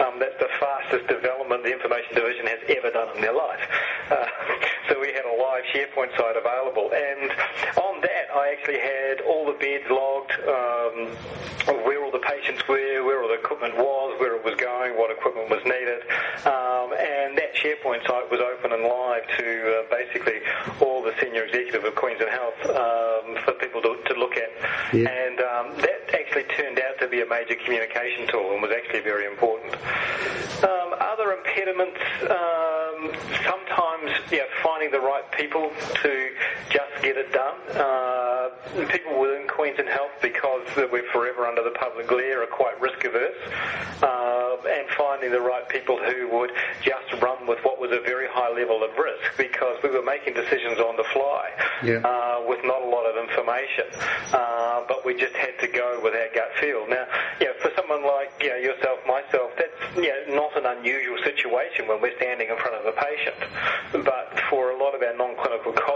Um, 0.00 0.18
that's 0.18 0.38
the 0.38 0.50
fastest 0.60 1.08
development 1.08 1.62
the 1.64 1.72
information 1.72 2.14
division 2.14 2.46
has 2.46 2.62
ever 2.68 2.90
done 2.90 3.16
in 3.16 3.22
their 3.22 3.34
life. 3.34 3.60
Uh, 4.10 4.26
so 4.88 5.00
we 5.00 5.12
had 5.12 5.24
a 5.24 5.34
live 5.34 5.64
SharePoint 5.74 6.16
site 6.16 6.36
equipment 13.58 13.84
was, 13.84 14.20
where 14.20 14.36
it 14.36 14.44
was 14.44 14.54
going, 14.54 14.96
what 14.96 15.10
equipment 15.10 15.50
was 15.50 15.62
needed, 15.64 16.02
um, 16.46 16.94
and 16.94 17.36
that 17.36 17.54
SharePoint 17.54 18.06
site 18.06 18.30
was 18.30 18.38
open 18.38 18.72
and 18.72 18.82
live 18.84 19.26
to 19.36 19.48
uh, 19.74 19.82
basically 19.90 20.38
all 20.80 21.02
the 21.02 21.12
senior 21.20 21.42
executive 21.42 21.84
of 21.84 21.94
Queensland 21.96 22.30
Health 22.30 22.60
um, 22.70 23.36
for 23.42 23.52
people 23.58 23.82
to, 23.82 23.98
to 24.06 24.14
look 24.14 24.36
at, 24.36 24.50
yeah. 24.94 25.10
and 25.10 25.40
um, 25.40 25.76
that 25.82 26.06
actually 26.14 26.44
turned 26.54 26.78
out 26.78 26.98
to 27.00 27.08
be 27.08 27.20
a 27.20 27.26
major 27.26 27.56
communication 27.64 28.28
tool 28.28 28.52
and 28.52 28.62
was 28.62 28.70
actually 28.70 29.00
very 29.00 29.26
important. 29.26 29.74
Um, 30.62 30.94
other 31.02 31.34
impediments, 31.34 31.98
um, 32.30 33.10
sometimes 33.42 34.10
yeah, 34.30 34.46
finding 34.62 34.90
the 34.90 35.00
right 35.00 35.26
people 35.32 35.70
to 36.02 36.30
just 36.70 36.87
get 37.02 37.16
it 37.16 37.32
done. 37.32 37.58
Uh, 37.74 38.48
people 38.88 39.20
within 39.20 39.46
Queensland 39.48 39.88
Health, 39.88 40.12
because 40.22 40.66
we're 40.76 41.10
forever 41.12 41.46
under 41.46 41.62
the 41.62 41.74
public 41.78 42.06
glare, 42.06 42.42
are 42.42 42.46
quite 42.46 42.80
risk 42.80 43.04
averse. 43.04 43.36
Uh, 44.02 44.56
and 44.68 44.88
finding 44.96 45.30
the 45.30 45.40
right 45.40 45.68
people 45.68 45.98
who 45.98 46.28
would 46.28 46.50
just 46.82 47.22
run 47.22 47.46
with 47.46 47.58
what 47.64 47.80
was 47.80 47.90
a 47.92 48.00
very 48.02 48.26
high 48.28 48.50
level 48.50 48.82
of 48.82 48.90
risk, 48.98 49.36
because 49.36 49.76
we 49.82 49.90
were 49.90 50.02
making 50.02 50.34
decisions 50.34 50.78
on 50.78 50.96
the 50.96 51.04
fly 51.14 51.50
yeah. 51.82 51.98
uh, 52.02 52.42
with 52.46 52.58
not 52.64 52.82
a 52.82 52.88
lot 52.88 53.06
of 53.06 53.16
information. 53.16 53.86
Uh, 54.32 54.82
but 54.88 55.04
we 55.04 55.14
just 55.14 55.34
had 55.34 55.54
to 55.60 55.68
go 55.68 56.00
with 56.02 56.14
our 56.14 56.28
gut 56.34 56.50
feel. 56.60 56.86
Now, 56.88 57.06
yeah, 57.40 57.54
for 57.62 57.70
someone 57.76 58.04
like 58.04 58.30
you 58.40 58.50
know, 58.50 58.56
yourself, 58.56 58.98
myself, 59.06 59.50
that's 59.56 59.96
you 59.96 60.10
know, 60.10 60.34
not 60.34 60.56
an 60.58 60.66
unusual 60.78 61.18
situation 61.24 61.86
when 61.86 62.00
we're 62.02 62.16
standing 62.16 62.48
in 62.50 62.56
front 62.56 62.74
of 62.74 62.86
a 62.86 62.92
patient. 62.98 63.38
But 64.04 64.38
for 64.50 64.70
a 64.70 64.76
lot 64.76 64.94
of 64.94 65.02
our 65.02 65.16
non-clinical 65.16 65.72
colleagues, 65.72 65.78
that's 65.78 65.78
a 65.78 65.87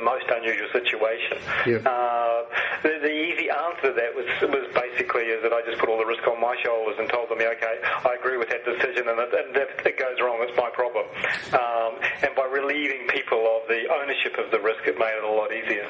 most 0.00 0.24
unusual 0.32 0.68
situation. 0.72 1.36
Yeah. 1.68 1.84
Uh, 1.84 2.48
the, 2.82 3.04
the, 3.04 3.12
easy 3.12 3.52
answer 3.52 3.92
to 3.92 3.92
that 3.92 4.16
was 4.16 4.24
was 4.48 4.64
basically 4.72 5.28
is 5.28 5.44
that 5.44 5.52
I 5.52 5.60
just 5.68 5.76
put 5.76 5.92
all 5.92 6.00
the 6.00 6.08
risk 6.08 6.24
on 6.24 6.40
my 6.40 6.56
shoulders 6.64 6.96
and 6.96 7.04
told 7.12 7.28
them, 7.28 7.36
yeah, 7.40 7.52
okay, 7.52 7.76
I 7.84 8.16
agree 8.16 8.40
with 8.40 8.48
that 8.48 8.64
decision, 8.64 9.12
and, 9.12 9.20
and 9.20 9.52
if 9.52 9.84
it 9.84 10.00
goes 10.00 10.16
wrong, 10.24 10.40
it's 10.40 10.48
my 10.60 10.70
problem. 10.70 11.06
Um, 11.52 11.92
and 12.22 12.34
by 12.36 12.44
relieving 12.44 13.08
people 13.08 13.40
of 13.56 13.68
the 13.68 13.82
ownership 14.00 14.36
of 14.38 14.50
the 14.50 14.60
risk, 14.60 14.86
it 14.86 14.98
made 14.98 15.16
it 15.16 15.24
a 15.24 15.32
lot 15.32 15.50
easier. 15.52 15.88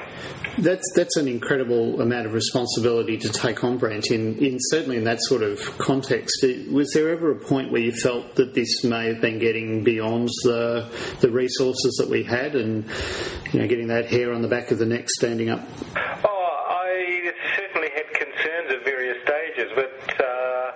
That's 0.57 0.87
that's 0.95 1.17
an 1.17 1.27
incredible 1.27 2.01
amount 2.01 2.27
of 2.27 2.33
responsibility 2.33 3.17
to 3.17 3.29
take 3.29 3.63
on, 3.63 3.77
Brent. 3.77 4.11
In, 4.11 4.37
in 4.37 4.57
certainly 4.59 4.97
in 4.97 5.03
that 5.05 5.19
sort 5.21 5.43
of 5.43 5.59
context, 5.77 6.45
was 6.71 6.91
there 6.93 7.09
ever 7.09 7.31
a 7.31 7.39
point 7.39 7.71
where 7.71 7.81
you 7.81 7.91
felt 7.91 8.35
that 8.35 8.53
this 8.53 8.83
may 8.83 9.07
have 9.07 9.21
been 9.21 9.39
getting 9.39 9.83
beyond 9.83 10.29
the 10.43 10.87
the 11.19 11.29
resources 11.29 11.95
that 11.99 12.09
we 12.09 12.23
had, 12.23 12.55
and 12.55 12.85
you 13.51 13.59
know, 13.59 13.67
getting 13.67 13.87
that 13.87 14.05
hair 14.05 14.33
on 14.33 14.41
the 14.41 14.47
back 14.47 14.71
of 14.71 14.79
the 14.79 14.85
neck 14.85 15.09
standing 15.09 15.49
up? 15.49 15.61
Oh, 16.23 16.65
I 16.69 17.31
certainly 17.57 17.89
had 17.93 18.07
concerns 18.13 18.71
at 18.71 18.83
various 18.85 19.17
stages, 19.23 19.71
but 19.75 19.91
uh, 20.19 20.71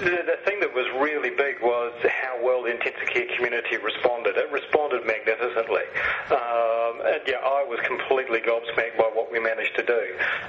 the, 0.00 0.22
the 0.24 0.38
thing 0.44 0.60
that 0.60 0.72
was 0.74 0.86
really 1.00 1.30
big 1.30 1.60
was 1.60 1.92
how 2.02 2.40
well 2.42 2.62
the 2.62 2.72
intensive 2.72 3.08
care 3.12 3.28
community 3.36 3.76
responded. 3.76 4.36
It 4.36 4.50
responded 4.50 5.06
magnificently. 5.06 5.84
Um, 6.30 7.04
and 7.04 7.20
yeah, 7.28 7.44
I 7.44 7.64
was 7.68 7.80
completely 7.84 8.40
gobsmacked 8.40 8.96
by 8.96 9.10
what 9.12 9.30
we 9.30 9.40
managed 9.40 9.76
to 9.76 9.84
do. 9.84 10.02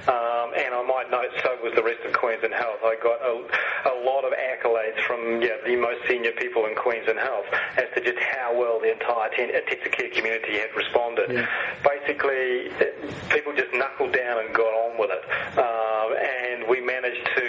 Um, 0.08 0.56
and 0.56 0.72
I 0.72 0.82
might 0.88 1.10
note, 1.10 1.32
so 1.46 1.54
was 1.62 1.74
the 1.78 1.82
rest 1.82 2.02
of 2.02 2.12
Queensland 2.12 2.54
Health. 2.54 2.82
I 2.82 2.98
got 2.98 3.22
a, 3.22 3.34
a 3.86 3.94
lot 4.02 4.26
of 4.26 4.34
accolades 4.34 4.98
from 5.06 5.38
yeah, 5.38 5.62
the 5.62 5.76
most 5.76 6.02
senior 6.08 6.32
people 6.34 6.66
in 6.66 6.74
Queensland 6.74 7.22
Health 7.22 7.46
as 7.78 7.86
to 7.94 8.02
just 8.02 8.18
how 8.18 8.50
well 8.58 8.82
the 8.82 8.90
entire 8.90 9.30
intensive 9.30 9.92
care 9.94 10.10
community 10.10 10.58
had 10.58 10.74
responded. 10.74 11.30
Yeah. 11.30 11.46
Basically, 11.86 12.74
people 13.30 13.54
just 13.54 13.70
knuckled 13.74 14.10
down 14.10 14.42
and 14.42 14.50
got 14.54 14.74
on 14.74 14.98
with 14.98 15.14
it. 15.14 15.22
Um, 15.54 16.08
and 16.18 16.66
we 16.66 16.82
managed 16.82 17.22
to 17.38 17.44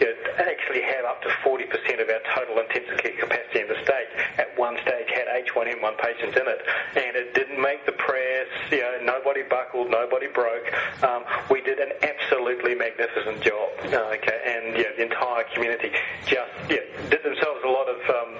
you 0.00 0.06
know, 0.12 0.16
actually 0.44 0.82
have 0.84 1.04
up 1.08 1.22
to 1.24 1.28
40% 1.40 1.64
of 2.04 2.08
our 2.08 2.20
total 2.36 2.60
intensive 2.60 3.00
care 3.00 3.16
capacity 3.16 3.60
in 3.64 3.68
the 3.68 3.80
state 3.80 4.12
at 4.36 4.52
one 4.58 4.76
stage 4.82 5.08
had 5.08 5.28
H1N1 5.44 5.96
patients 5.98 6.36
in 6.36 6.46
it. 6.46 6.60
And 6.96 7.16
it 7.16 7.34
didn't 7.34 7.60
make 7.60 7.86
the 7.86 7.92
press, 7.92 8.48
you 8.70 8.80
know, 8.80 8.98
nobody 9.02 9.42
buckled, 9.42 9.90
nobody 9.90 10.26
broke. 10.28 10.66
Um, 11.02 11.24
we 11.50 11.60
did 11.62 11.78
an 11.78 11.92
absolutely 12.02 12.74
magnificent 12.74 13.40
job. 13.42 13.70
Uh, 13.84 13.87
okay, 14.14 14.38
and 14.46 14.76
yeah, 14.76 14.90
the 14.96 15.02
entire 15.02 15.44
community 15.54 15.90
just 16.26 16.50
yeah, 16.70 16.84
did 17.10 17.22
themselves 17.22 17.60
a 17.64 17.68
lot 17.68 17.88
of 17.88 17.98
um, 18.08 18.30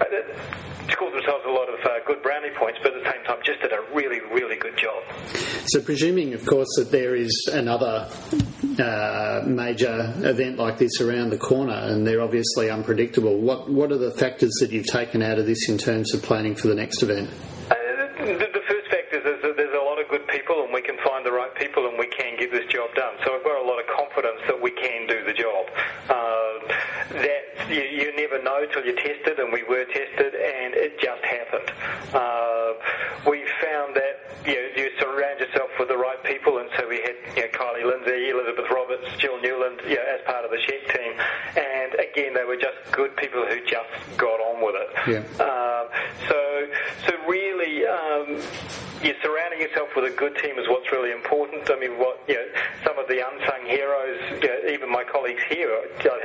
uh, 0.00 0.56
scored 0.90 1.12
themselves 1.12 1.44
a 1.46 1.50
lot 1.50 1.68
of 1.68 1.78
uh, 1.84 2.04
good 2.06 2.22
brownie 2.22 2.50
points, 2.56 2.78
but 2.82 2.94
at 2.94 3.02
the 3.02 3.10
same 3.10 3.24
time, 3.24 3.38
just 3.44 3.60
did 3.60 3.72
a 3.72 3.82
really, 3.94 4.20
really 4.32 4.56
good 4.56 4.76
job. 4.76 5.02
So, 5.66 5.80
presuming, 5.80 6.34
of 6.34 6.44
course, 6.46 6.68
that 6.78 6.90
there 6.90 7.14
is 7.14 7.48
another 7.52 8.08
uh, 8.78 9.42
major 9.46 10.12
event 10.22 10.58
like 10.58 10.78
this 10.78 11.00
around 11.00 11.30
the 11.30 11.38
corner, 11.38 11.74
and 11.74 12.06
they're 12.06 12.22
obviously 12.22 12.70
unpredictable. 12.70 13.38
What 13.38 13.70
what 13.70 13.92
are 13.92 13.98
the 13.98 14.12
factors 14.12 14.52
that 14.60 14.70
you've 14.70 14.86
taken 14.86 15.22
out 15.22 15.38
of 15.38 15.46
this 15.46 15.68
in 15.68 15.78
terms 15.78 16.14
of 16.14 16.22
planning 16.22 16.54
for 16.54 16.68
the 16.68 16.74
next 16.74 17.02
event? 17.02 17.30
Uh, 17.70 17.74
the, 18.18 18.48
the, 18.52 18.64
first 18.68 18.88
factor 18.90 19.18
is 19.18 19.24
that 19.42 19.56
there's 19.56 19.74
a 19.74 19.84
lot 19.84 20.00
of 20.00 20.08
good 20.08 20.26
people, 20.28 20.62
and 20.64 20.72
we 20.72 20.82
can 20.82 20.96
find 21.04 21.26
the 21.26 21.32
right 21.32 21.54
people, 21.56 21.86
and 21.88 21.98
we 21.98 22.06
can 22.08 22.38
get 22.38 22.50
this 22.50 22.66
job 22.72 22.88
done. 22.94 23.14
So 23.24 23.34
I've 23.34 23.44
got 23.44 23.58
a 23.58 23.66
lot 23.66 23.80
of 23.80 23.86
confidence 23.86 24.40
that 24.46 24.60
we 24.60 24.70
can 24.70 25.06
do 25.06 25.24
the 25.24 25.34
job. 25.34 25.66
Uh, 26.08 26.46
that 27.10 27.70
you, 27.70 27.82
you, 27.82 28.16
never 28.16 28.42
know 28.42 28.66
till 28.72 28.84
you're 28.84 28.96
tested, 28.96 29.38
and 29.38 29.52
we 29.52 29.62
were 29.64 29.84
tested, 29.84 30.34
and 30.46 30.74
it 30.74 30.98
just 31.00 31.22
happened. 31.24 31.68
Uh, 32.14 32.72
we 33.26 33.42
found 33.58 33.96
that 33.96 34.22
you, 34.46 34.54
know, 34.54 34.68
you 34.76 34.90
surround 34.98 35.40
yourself 35.40 35.70
with 35.78 35.88
the 35.88 35.96
right 35.96 36.22
people, 36.22 36.58
and 36.58 36.70
so 36.78 36.86
we 36.88 37.02
had 37.02 37.16
you 37.34 37.42
know, 37.42 37.50
Kylie 37.50 37.84
Lindsay, 37.84 38.30
Elizabeth 38.30 38.70
Roberts, 38.70 39.06
Jill 39.18 39.40
Newland, 39.42 39.80
you 39.88 39.96
know, 39.96 40.06
as 40.06 40.22
part 40.24 40.44
of 40.44 40.50
the 40.50 40.58
SHEC 40.62 40.82
team, 40.94 41.12
and 41.56 41.94
again, 41.98 42.34
they 42.34 42.44
were 42.44 42.56
just 42.56 42.78
good 42.92 43.16
people 43.16 43.44
who 43.44 43.58
just 43.66 43.90
got 44.16 44.38
on 44.38 44.62
with 44.62 44.76
it. 44.78 44.90
Yeah. 45.06 45.44
Uh, 45.44 45.88
so, 46.28 46.38
so 47.06 47.12
really, 47.26 47.86
um, 47.86 48.38
you're 49.02 49.18
surrounding 49.22 49.60
yourself 49.60 49.88
with 49.94 50.10
a 50.10 50.14
good 50.16 50.36
team 50.42 50.58
is 50.58 50.66
what's 50.68 50.90
really 50.92 51.12
important. 51.12 51.68
I 51.70 51.78
mean, 51.78 51.98
what 51.98 52.22
you 52.28 52.34
know, 52.34 52.46
some 52.84 52.98
of 52.98 53.08
the 53.08 53.20
unsung 53.20 53.66
heroes, 53.66 54.20
you 54.42 54.48
know, 54.48 54.72
even 54.72 54.90
my 54.90 55.04
colleagues 55.04 55.42
here, 55.48 55.68
I'd 55.74 56.00
have 56.00 56.02
to 56.02 56.08
call 56.08 56.15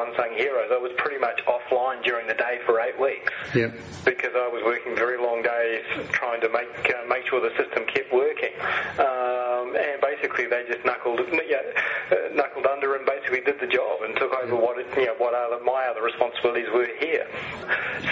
unsung 0.00 0.32
heroes. 0.36 0.70
I 0.72 0.78
was 0.78 0.92
pretty 0.96 1.18
much 1.18 1.40
offline 1.46 2.02
during 2.02 2.26
the 2.26 2.34
day 2.34 2.58
for 2.66 2.80
eight 2.80 2.98
weeks 2.98 3.32
yeah. 3.54 3.70
because 4.04 4.34
I 4.34 4.48
was 4.48 4.62
working 4.64 4.96
very 4.96 5.18
long 5.18 5.42
days 5.42 5.84
trying 6.12 6.40
to 6.40 6.48
make 6.48 6.70
uh, 6.88 7.06
make 7.08 7.26
sure 7.28 7.40
the 7.40 7.54
system 7.56 7.84
kept 7.86 8.12
working. 8.12 8.54
Um, 8.98 9.76
and 9.76 10.00
basically, 10.00 10.46
they 10.46 10.64
just 10.66 10.84
knuckled 10.84 11.20
yeah, 11.48 11.62
uh, 12.10 12.34
knuckled 12.34 12.66
under 12.66 12.96
and 12.96 13.06
basically 13.06 13.40
did 13.40 13.60
the 13.60 13.66
job 13.66 14.02
and 14.02 14.16
took 14.16 14.32
over 14.34 14.54
yeah. 14.54 14.60
what 14.60 14.78
it, 14.78 14.86
you 14.96 15.06
know, 15.06 15.14
what 15.18 15.34
other, 15.34 15.62
my 15.64 15.86
other 15.90 16.02
responsibilities 16.02 16.68
were 16.72 16.88
here. 16.98 17.26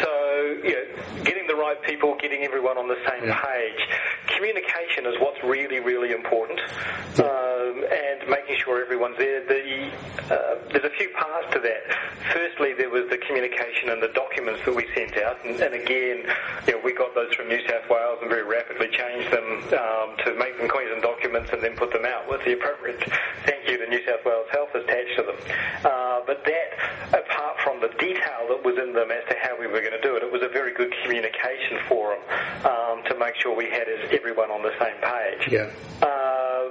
So, 0.02 0.12
you 0.62 0.74
know, 0.74 1.24
getting 1.24 1.46
the 1.46 1.54
right 1.54 1.80
people, 1.82 2.16
getting 2.20 2.42
everyone 2.44 2.78
on 2.78 2.88
the 2.88 2.98
same 3.08 3.28
yeah. 3.28 3.40
page. 3.40 3.80
Communication 4.36 5.06
is 5.06 5.14
what's 5.20 5.42
really, 5.42 5.80
really 5.80 6.12
important, 6.12 6.60
um, 7.18 7.84
making 8.28 8.56
sure 8.62 8.82
everyone's 8.82 9.16
there. 9.16 9.44
The, 9.44 9.90
uh, 10.28 10.58
there's 10.70 10.84
a 10.84 10.94
few 10.96 11.08
parts 11.16 11.52
to 11.54 11.60
that. 11.60 11.82
Firstly, 12.32 12.74
there 12.74 12.90
was 12.90 13.08
the 13.10 13.18
communication 13.18 13.90
and 13.90 14.02
the 14.02 14.12
documents 14.14 14.60
that 14.64 14.74
we 14.74 14.86
sent 14.94 15.16
out, 15.16 15.44
and, 15.44 15.58
and 15.60 15.74
again, 15.74 16.28
you 16.66 16.72
know, 16.74 16.80
we 16.84 16.92
got 16.92 17.14
those 17.14 17.32
from 17.34 17.48
New 17.48 17.60
South 17.66 17.88
Wales 17.88 18.18
and 18.20 18.28
very 18.28 18.44
rapidly 18.44 18.88
changed 18.88 19.32
them 19.32 19.48
um, 19.74 20.16
to 20.24 20.34
make 20.36 20.56
them 20.58 20.68
Queensland 20.68 21.02
documents 21.02 21.50
and 21.52 21.62
then 21.62 21.74
put 21.76 21.92
them 21.92 22.04
out 22.04 22.28
with 22.28 22.44
the 22.44 22.52
appropriate 22.52 23.00
thank 23.44 23.66
you 23.68 23.78
to 23.78 23.86
New 23.88 24.04
South 24.04 24.24
Wales 24.24 24.46
Health 24.52 24.74
attached 24.74 25.16
to 25.16 25.22
them. 25.22 25.38
Uh, 25.84 26.20
but 26.26 26.44
that, 26.44 26.68
apart 27.24 27.56
from 27.64 27.80
the 27.80 27.88
detail 27.98 28.48
that 28.48 28.60
was 28.64 28.76
in 28.78 28.92
them 28.92 29.10
as 29.10 29.24
to 29.28 29.36
how 29.40 29.58
we 29.58 29.66
were 29.66 29.80
going 29.80 29.96
to 29.96 30.00
do 30.00 30.16
it, 30.16 30.22
it 30.22 30.30
was 30.30 30.42
a 30.42 30.48
very 30.48 30.74
good 30.74 30.92
communication 31.02 31.78
forum 31.88 32.20
um, 32.64 33.02
to 33.08 33.16
make 33.18 33.34
sure 33.36 33.56
we 33.56 33.70
had 33.70 33.88
everyone 34.12 34.50
on 34.50 34.62
the 34.62 34.72
same 34.78 34.96
page. 35.00 35.52
Yeah. 35.52 35.70
Uh, 36.02 36.70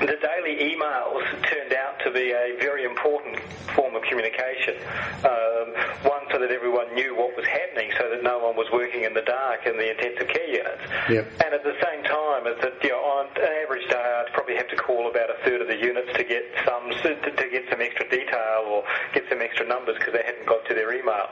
the 0.00 0.18
daily 0.20 0.74
emails 0.74 1.24
turned 1.48 1.72
out 1.72 1.98
to 2.04 2.10
be 2.10 2.32
a 2.32 2.56
very 2.60 2.84
important 2.84 3.40
form 3.74 3.94
of 3.94 4.02
communication. 4.02 4.76
Um, 5.24 5.72
one, 6.04 6.24
so 6.30 6.38
that 6.38 6.50
everyone 6.50 6.92
knew 6.94 7.16
what 7.16 7.36
was 7.36 7.46
happening, 7.46 7.92
so 7.98 8.10
that 8.10 8.22
no 8.22 8.38
one 8.38 8.56
was 8.56 8.68
working 8.72 9.04
in 9.04 9.14
the 9.14 9.22
dark 9.22 9.66
in 9.66 9.76
the 9.76 9.90
intensive 9.90 10.28
care 10.28 10.48
units. 10.48 10.84
Yep. 11.08 11.24
And 11.44 11.54
at 11.54 11.64
the 11.64 11.76
same 11.80 12.04
time, 12.04 12.46
is 12.46 12.60
that 12.60 12.76
you 12.82 12.90
know, 12.90 13.00
on 13.00 13.26
an 13.36 13.52
average 13.64 13.88
day, 13.88 13.96
I'd 13.96 14.32
probably 14.32 14.56
have 14.56 14.68
to 14.68 14.76
call 14.76 15.08
about 15.08 15.30
a 15.30 15.36
third 15.44 15.60
of 15.60 15.68
the 15.68 15.76
units 15.76 16.12
to 16.16 16.24
get 16.24 16.44
some 16.64 16.90
to 16.90 17.46
get 17.48 17.64
some 17.70 17.80
extra 17.80 18.08
detail 18.08 18.68
or 18.68 18.84
get 19.14 19.24
some 19.28 19.40
extra 19.40 19.66
numbers 19.66 19.96
because 19.98 20.12
they 20.12 20.24
hadn't 20.24 20.46
got 20.46 20.64
to 20.66 20.74
their 20.74 20.92
email. 20.92 21.28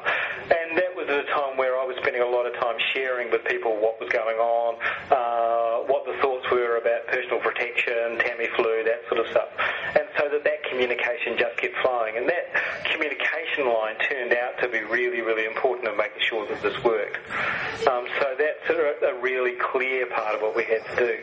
And 0.48 0.76
that 0.78 0.94
was 0.96 1.08
at 1.08 1.24
a 1.24 1.28
time 1.30 1.56
where 1.56 1.76
I 1.78 1.84
was 1.84 1.96
spending 2.00 2.22
a 2.22 2.28
lot 2.28 2.46
of 2.46 2.54
time 2.56 2.76
sharing 2.92 3.30
with 3.30 3.44
people 3.44 3.76
what 3.76 4.00
was 4.00 4.08
going 4.10 4.38
on, 4.38 4.76
uh, 5.10 5.84
what 5.86 6.04
the 6.04 6.16
thoughts 6.20 6.46
were 6.50 6.78
about 6.78 7.06
personal 7.08 7.40
protection, 7.40 8.18
Tamiflu, 8.24 8.84
that 8.84 9.02
sort 9.08 9.20
of 9.20 9.28
stuff. 9.30 9.48
And 9.94 10.06
so 10.18 10.28
that 10.30 10.44
that 10.44 10.60
communication 10.84 11.36
just 11.38 11.56
kept 11.56 11.74
flowing. 11.80 12.16
And 12.18 12.28
that 12.28 12.44
communication 12.92 13.72
line 13.72 13.96
turned 14.04 14.34
out 14.34 14.60
to 14.60 14.68
be 14.68 14.84
really, 14.84 15.22
really 15.22 15.46
important 15.46 15.88
in 15.88 15.96
making 15.96 16.20
sure 16.28 16.46
that 16.46 16.60
this 16.60 16.76
worked. 16.84 17.16
Um, 17.88 18.04
so 18.20 18.36
that's 18.36 18.68
a, 18.68 19.16
a 19.16 19.20
really 19.20 19.56
clear 19.72 20.06
part 20.06 20.34
of 20.34 20.42
what 20.42 20.54
we 20.54 20.64
had 20.64 20.84
to 20.84 20.96
do. 20.96 21.16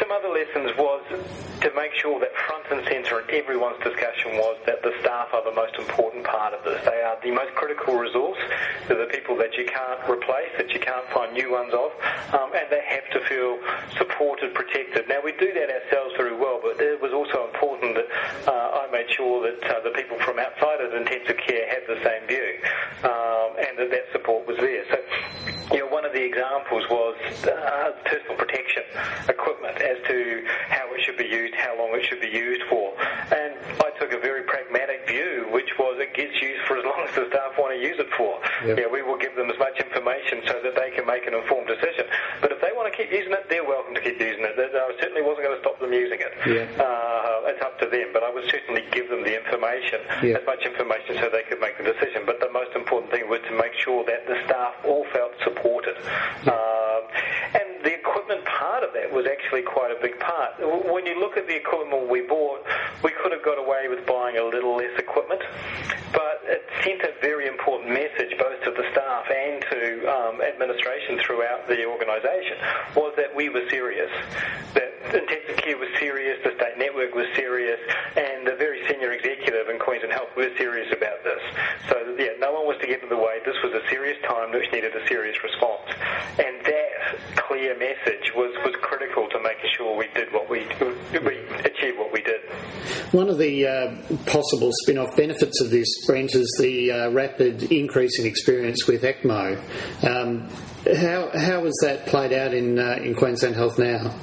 Some 0.00 0.12
other 0.12 0.28
lessons 0.28 0.72
was 0.78 1.04
to 1.60 1.70
make 1.74 1.92
sure 2.00 2.20
that 2.20 2.30
front 2.46 2.64
and 2.70 2.80
centre 2.86 3.20
in 3.20 3.34
everyone's 3.34 3.82
discussion 3.82 4.36
was 4.38 4.56
that 4.64 4.80
the 4.82 4.92
staff 5.00 5.28
are 5.32 5.42
the 5.44 5.54
most 5.54 5.74
important 5.76 6.24
part 6.24 6.54
of 6.54 6.62
this. 6.64 6.80
They 6.84 7.02
are 7.02 7.18
the 7.22 7.32
most 7.32 7.52
critical 7.54 7.98
resource. 7.98 8.38
They're 8.86 9.00
the 9.00 9.10
people 9.10 9.36
that 9.38 9.56
you 9.56 9.66
can't 9.66 10.00
replace, 10.08 10.52
that 10.56 10.70
you 10.70 10.80
can't 10.80 11.08
find 11.10 11.32
new 11.32 11.50
ones 11.50 11.72
of, 11.74 11.90
um, 12.32 12.54
and 12.54 12.70
they 12.70 12.84
have 12.86 13.10
to 13.10 13.20
feel 13.26 13.58
supported, 13.96 14.54
protected. 14.54 15.08
Now, 15.08 15.20
we 15.24 15.32
do 15.32 15.52
that 15.52 15.68
ourselves 15.68 16.14
very 16.16 16.36
well, 16.36 16.60
but 16.62 16.80
it 16.80 17.00
was 17.00 17.12
also 17.12 17.48
important 17.50 17.96
that 17.96 18.08
uh, 18.46 18.86
I 18.86 18.88
made 18.92 19.07
sure 19.18 19.42
that 19.42 19.58
uh, 19.66 19.82
the 19.82 19.90
people 19.90 20.16
from 20.22 20.38
outside 20.38 20.80
of 20.80 20.94
intensive 20.94 21.36
care 21.42 21.66
had 21.66 21.82
the 21.90 21.98
same 22.06 22.22
view, 22.30 22.62
um, 23.02 23.58
and 23.58 23.74
that 23.74 23.90
that 23.90 24.06
support 24.14 24.46
was 24.46 24.56
there. 24.62 24.86
So, 24.88 24.96
you 25.74 25.82
know, 25.82 25.90
one 25.90 26.06
of 26.06 26.14
the 26.14 26.22
examples 26.22 26.86
was 26.88 27.18
uh, 27.44 27.90
personal 28.06 28.38
protection 28.38 28.86
equipment 29.28 29.76
as 29.82 29.98
to 30.06 30.46
how 30.70 30.86
it 30.94 31.02
should 31.02 31.18
be 31.18 31.26
used, 31.26 31.54
how 31.58 31.76
long 31.76 31.90
it 31.98 32.06
should 32.06 32.22
be 32.22 32.30
used 32.30 32.62
for. 32.70 32.94
And 33.34 33.58
I 33.82 33.90
took 33.98 34.14
a 34.14 34.20
very 34.22 34.46
pragmatic 34.46 35.04
view, 35.10 35.50
which 35.50 35.68
was 35.78 35.98
it 35.98 36.14
gets 36.14 36.40
used 36.40 36.62
for 36.70 36.78
as 36.78 36.86
long 36.86 37.02
as 37.02 37.12
the 37.18 37.26
staff 37.28 37.58
want 37.58 37.74
to 37.74 37.80
use 37.82 37.98
it 37.98 38.08
for. 38.16 38.38
Yep. 38.64 38.78
Yeah, 38.78 38.86
we 38.86 39.02
will 39.02 39.18
give 39.18 39.34
them 39.34 39.50
as 39.50 39.58
much 39.58 39.76
information 39.82 40.46
so 40.46 40.62
that 40.62 40.78
they 40.78 40.94
can 40.94 41.04
make 41.04 41.26
an 41.26 41.34
informed 41.34 41.66
decision. 41.66 42.06
But 42.40 42.54
if 42.54 42.62
they 42.62 42.70
want 42.72 42.86
to 42.86 42.94
keep 42.94 43.10
using 43.10 43.34
it, 43.34 43.50
they're 43.50 43.66
welcome 43.66 43.98
to 43.98 44.00
keep 44.00 44.20
using 44.22 44.46
it. 44.46 44.54
I 44.54 44.94
certainly 45.02 45.26
wasn't 45.26 45.50
going 45.50 45.56
to 45.58 45.62
stop 45.66 45.76
them 45.82 45.92
using 45.92 46.22
it. 46.22 46.32
Yeah. 46.46 46.64
Uh, 46.78 47.07
up 47.68 47.78
to 47.80 47.86
them, 47.86 48.08
but 48.16 48.24
I 48.24 48.32
would 48.32 48.48
certainly 48.48 48.84
give 48.90 49.12
them 49.12 49.22
the 49.22 49.36
information, 49.36 50.00
yeah. 50.24 50.40
as 50.40 50.44
much 50.48 50.64
information 50.64 51.20
so 51.20 51.28
they 51.28 51.44
could 51.44 51.60
make 51.60 51.76
the 51.76 51.84
decision. 51.84 52.24
But 52.24 52.40
the 52.40 52.48
most 52.48 52.72
important 52.72 53.12
thing 53.12 53.28
was 53.28 53.44
to 53.44 53.52
make 53.52 53.76
sure 53.76 54.04
that 54.08 54.24
the 54.24 54.40
staff 54.48 54.72
all 54.88 55.04
felt 55.12 55.36
supported. 55.44 56.00
Yeah. 56.48 56.56
Um, 56.56 57.02
and 57.52 57.68
the 57.84 57.92
equipment 57.92 58.44
part 58.48 58.82
of 58.82 58.96
that 58.96 59.12
was 59.12 59.26
actually 59.28 59.62
quite 59.62 59.92
a 59.92 60.00
big 60.00 60.18
part. 60.18 60.56
When 60.58 61.04
you 61.04 61.20
look 61.20 61.36
at 61.36 61.46
the 61.46 61.56
equipment 61.56 62.08
we 62.08 62.22
bought, 62.22 62.64
we 63.04 63.12
could 63.20 63.32
have 63.32 63.44
got 63.44 63.58
away 63.60 63.88
with 63.88 64.06
buying 64.06 64.38
a 64.38 64.44
little 64.44 64.76
less 64.76 64.96
equipment, 64.98 65.42
but 66.12 66.40
it 66.48 66.64
sent 66.82 67.02
a 67.02 67.12
very 67.20 67.46
important 67.46 67.92
message 67.92 68.32
both 68.38 68.56
to 68.64 68.70
the 68.72 68.84
staff 68.92 69.28
and 69.28 69.60
to 69.70 69.80
um, 70.08 70.40
administration 70.40 71.18
throughout 71.20 71.68
the 71.68 71.84
organisation 71.84 72.56
was 72.96 73.12
that 73.16 73.34
we 73.34 73.48
were 73.48 73.68
serious, 73.68 74.10
that 74.74 74.88
intensive 75.14 75.56
care 75.56 75.76
was 75.76 75.88
serious, 75.98 76.38
the 76.44 76.52
state 76.56 76.76
network 76.76 77.14
was 77.14 77.26
serious, 77.34 77.78
and 78.16 78.46
the 78.46 78.56
very 78.56 78.86
senior 78.88 79.12
executive 79.12 79.68
in 79.68 79.78
Queensland 79.78 80.12
Health 80.12 80.28
were 80.36 80.50
serious 80.56 80.90
about 80.92 81.22
this. 81.24 81.40
So 81.88 81.96
yeah, 82.18 82.36
no 82.38 82.52
one 82.52 82.66
was 82.66 82.76
to 82.80 82.86
get 82.86 83.02
in 83.02 83.08
the 83.08 83.16
way. 83.16 83.40
This 83.44 83.56
was 83.62 83.72
a 83.72 83.77
serious 83.90 84.18
time 84.26 84.52
which 84.52 84.70
needed 84.72 84.94
a 84.94 85.06
serious 85.08 85.36
response, 85.42 85.88
and 86.38 86.64
that 86.64 87.36
clear 87.36 87.76
message 87.78 88.32
was, 88.34 88.54
was 88.64 88.74
critical 88.82 89.28
to 89.28 89.40
making 89.40 89.70
sure 89.76 89.96
we 89.96 90.08
did 90.14 90.32
what 90.32 90.48
we, 90.48 90.60
we 91.12 91.38
achieved 91.64 91.98
what 91.98 92.12
we 92.12 92.22
did. 92.22 92.40
One 93.12 93.28
of 93.28 93.38
the 93.38 93.66
uh, 93.66 94.16
possible 94.26 94.70
spin-off 94.82 95.16
benefits 95.16 95.60
of 95.62 95.70
this, 95.70 95.88
Brent, 96.06 96.34
is 96.34 96.56
the 96.60 96.92
uh, 96.92 97.10
rapid 97.10 97.72
increase 97.72 98.18
in 98.18 98.26
experience 98.26 98.86
with 98.86 99.02
ECMO. 99.02 99.56
Um, 100.04 100.48
how, 100.96 101.30
how 101.34 101.64
has 101.64 101.74
that 101.82 102.06
played 102.06 102.32
out 102.32 102.54
in, 102.54 102.78
uh, 102.78 102.98
in 103.02 103.14
Queensland 103.14 103.56
Health 103.56 103.78
now? 103.78 104.14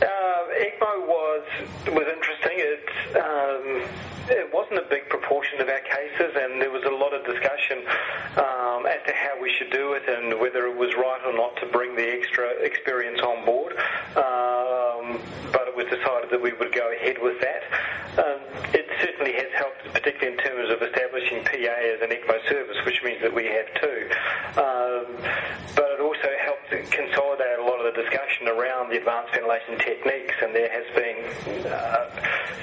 Uh, 0.00 0.04
ECMO 0.04 1.06
was 1.06 1.44
was 1.88 2.06
interesting. 2.06 2.56
It 2.56 2.88
um, 3.16 3.82
it 4.30 4.52
wasn't 4.52 4.78
a 4.78 4.88
big 4.88 5.08
proportion 5.08 5.60
of 5.60 5.68
our 5.68 5.80
cases, 5.80 6.32
and 6.36 6.60
there 6.62 6.70
was 6.70 6.84
a 6.84 6.94
lot 6.94 7.12
of 7.12 7.26
discussion 7.26 7.78
um, 8.38 8.86
as 8.86 9.02
to 9.06 9.12
how 9.12 9.40
we 9.40 9.52
should 9.58 9.70
do 9.70 9.94
it 9.94 10.08
and 10.08 10.38
whether 10.40 10.66
it 10.66 10.76
was 10.76 10.94
right 10.94 11.20
or 11.26 11.34
not 11.34 11.56
to 11.56 11.66
bring 11.66 11.96
the 11.96 12.06
extra 12.06 12.48
experience 12.62 13.20
on 13.20 13.44
board. 13.44 13.72
Um, 14.16 15.18
but 15.50 15.68
it 15.68 15.76
was 15.76 15.86
decided 15.90 16.30
that 16.30 16.40
we 16.40 16.52
would 16.52 16.72
go 16.72 16.92
ahead 16.92 17.16
with 17.20 17.40
that. 17.40 17.62
Um, 18.18 18.40
it 18.72 18.86
certainly 19.00 19.32
has 19.32 19.50
helped, 19.56 19.82
particularly 19.92 20.38
in 20.38 20.38
terms 20.38 20.61
of 20.72 20.82
establishing 20.82 21.44
PA 21.44 21.76
as 21.92 22.00
an 22.00 22.10
ECMO 22.10 22.48
service, 22.48 22.76
which 22.84 23.02
means 23.04 23.20
that 23.20 23.32
we 23.32 23.46
have 23.46 23.68
two. 23.76 24.00
Um, 24.56 25.04
but 25.76 25.88
it 25.92 26.00
also 26.00 26.30
helped 26.40 26.72
consolidate 26.90 27.60
a 27.60 27.64
lot 27.64 27.78
of 27.84 27.94
the 27.94 28.02
discussion 28.02 28.48
around 28.48 28.90
the 28.90 28.96
advanced 28.96 29.36
ventilation 29.36 29.78
techniques, 29.78 30.34
and 30.40 30.54
there 30.54 30.72
has 30.72 30.88
been 30.96 31.18
uh, 31.68 32.08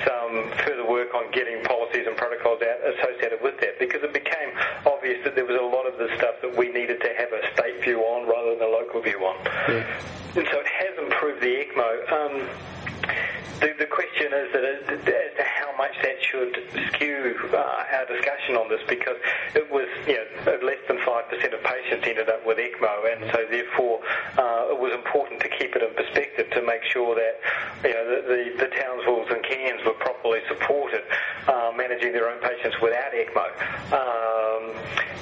some 0.05 0.49
further 0.65 0.85
work 0.89 1.13
on 1.13 1.29
getting 1.31 1.63
policies 1.63 2.05
and 2.07 2.17
protocols 2.17 2.59
out 2.65 2.81
associated 2.97 3.39
with 3.41 3.59
that 3.61 3.77
because 3.77 4.01
it 4.03 4.13
became 4.13 4.49
obvious 4.85 5.21
that 5.23 5.35
there 5.35 5.45
was 5.45 5.57
a 5.59 5.63
lot 5.63 5.85
of 5.85 5.97
the 5.97 6.09
stuff 6.17 6.35
that 6.41 6.55
we 6.57 6.69
needed 6.73 6.99
to 7.01 7.11
have 7.17 7.29
a 7.31 7.41
state 7.53 7.81
view 7.83 8.01
on 8.01 8.27
rather 8.27 8.57
than 8.57 8.67
a 8.67 8.71
local 8.71 9.01
view 9.01 9.19
on. 9.21 9.37
Yeah. 9.69 9.85
And 10.35 10.47
so 10.49 10.59
it 10.59 10.67
has 10.67 10.93
improved 10.97 11.41
the 11.41 11.53
ECMO. 11.65 11.89
Um, 12.11 12.33
the, 13.59 13.73
the 13.77 13.85
question 13.85 14.31
is 14.31 14.53
that 14.53 14.63
as 14.63 15.05
to 15.05 15.43
how 15.43 15.75
much 15.77 15.91
that 16.01 16.21
should 16.23 16.55
skew 16.93 17.08
uh, 17.69 17.97
our 17.97 18.05
discussion 18.05 18.55
on 18.55 18.69
this 18.69 18.81
because 18.89 19.17
it 19.53 19.69
was 19.69 19.87
you 20.07 20.17
know, 20.17 20.57
less 20.65 20.81
than 20.87 20.97
5% 20.97 21.53
of 21.53 21.61
patients 21.63 22.03
ended 22.07 22.29
up 22.29 22.45
with 22.45 22.57
ECMO. 22.57 22.93
And 23.13 23.31
so 23.31 23.45
therefore 23.49 24.01
uh, 24.37 24.73
it 24.73 24.79
was 24.79 24.93
important 24.93 25.41
to 25.41 25.49
keep 25.49 25.75
it 25.75 25.83
in 25.83 25.93
perspective 25.93 26.49
to 26.51 26.61
make 26.61 26.83
sure 26.83 27.15
that 27.15 27.39
you 27.83 27.93
know, 27.93 28.05
the, 28.09 28.19
the, 28.25 28.41
the 28.65 28.69
Townsvilles 28.73 29.29
and 29.33 29.43
Cairns 29.43 29.81
were 29.85 29.97
properly 30.01 30.41
supported 30.47 31.03
uh, 31.47 31.71
managing 31.75 32.11
their 32.13 32.29
own 32.29 32.39
patients 32.41 32.75
without 32.81 33.13
ECMO. 33.13 33.47
Um, 33.93 34.73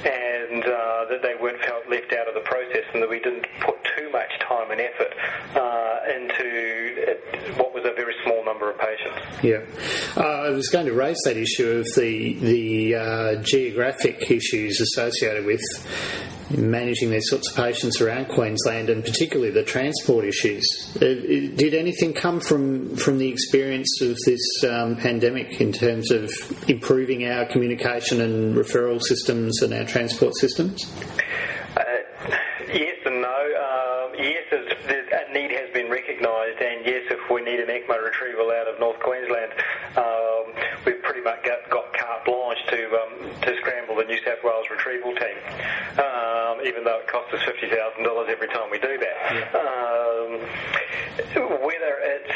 and 0.06 0.64
uh, 0.64 1.06
that 1.10 1.22
they 1.22 1.36
weren't 1.40 1.62
felt 1.64 1.88
left 1.90 2.14
out 2.14 2.28
of 2.28 2.34
the 2.34 2.42
process 2.42 2.86
and 2.94 3.02
that 3.02 3.10
we 3.10 3.20
didn't 3.20 3.48
put 3.62 3.76
too 3.98 4.10
much 4.12 4.30
time 4.40 4.72
and 4.72 4.80
effort 4.82 5.14
uh, 5.56 6.00
into 6.14 7.54
what 7.58 7.74
was 7.74 7.84
a 7.86 7.94
very 7.94 8.14
small 8.24 8.44
number 8.46 8.67
of 8.67 8.67
patients. 8.78 9.44
Yeah, 9.44 9.66
uh, 10.16 10.48
I 10.48 10.50
was 10.50 10.70
going 10.70 10.86
to 10.86 10.94
raise 10.94 11.18
that 11.26 11.38
issue 11.38 11.70
of 11.80 11.86
the 11.96 12.34
the 12.40 12.96
uh, 12.96 13.36
geographic 13.44 14.30
issues 14.32 14.80
associated 14.80 15.46
with 15.46 15.62
managing 16.50 17.10
these 17.10 17.30
sorts 17.30 17.50
of 17.50 17.58
patients 17.58 18.00
around 18.00 18.28
Queensland, 18.30 18.90
and 18.90 19.04
particularly 19.04 19.52
the 19.52 19.64
transport 19.64 20.26
issues. 20.26 20.66
Uh, 20.96 21.00
did 21.56 21.74
anything 21.74 22.14
come 22.14 22.40
from 22.40 22.96
from 22.96 23.18
the 23.18 23.28
experience 23.28 24.02
of 24.02 24.18
this 24.26 24.64
um, 24.64 24.96
pandemic 24.96 25.60
in 25.60 25.72
terms 25.72 26.12
of 26.12 26.32
improving 26.70 27.28
our 27.28 27.46
communication 27.46 28.22
and 28.22 28.56
referral 28.56 29.02
systems 29.02 29.62
and 29.62 29.74
our 29.74 29.86
transport 29.86 30.36
systems? 30.36 30.86
Even 46.68 46.84
though 46.84 47.00
it 47.00 47.08
costs 47.08 47.34
us 47.34 47.42
fifty 47.44 47.68
thousand 47.70 48.04
dollars 48.04 48.28
every 48.30 48.48
time 48.48 48.70
we 48.70 48.80
do 48.80 48.98
that. 49.00 49.18
Yeah. 49.32 49.48
Um, 49.56 50.30
whether 51.64 51.98
it's 52.04 52.36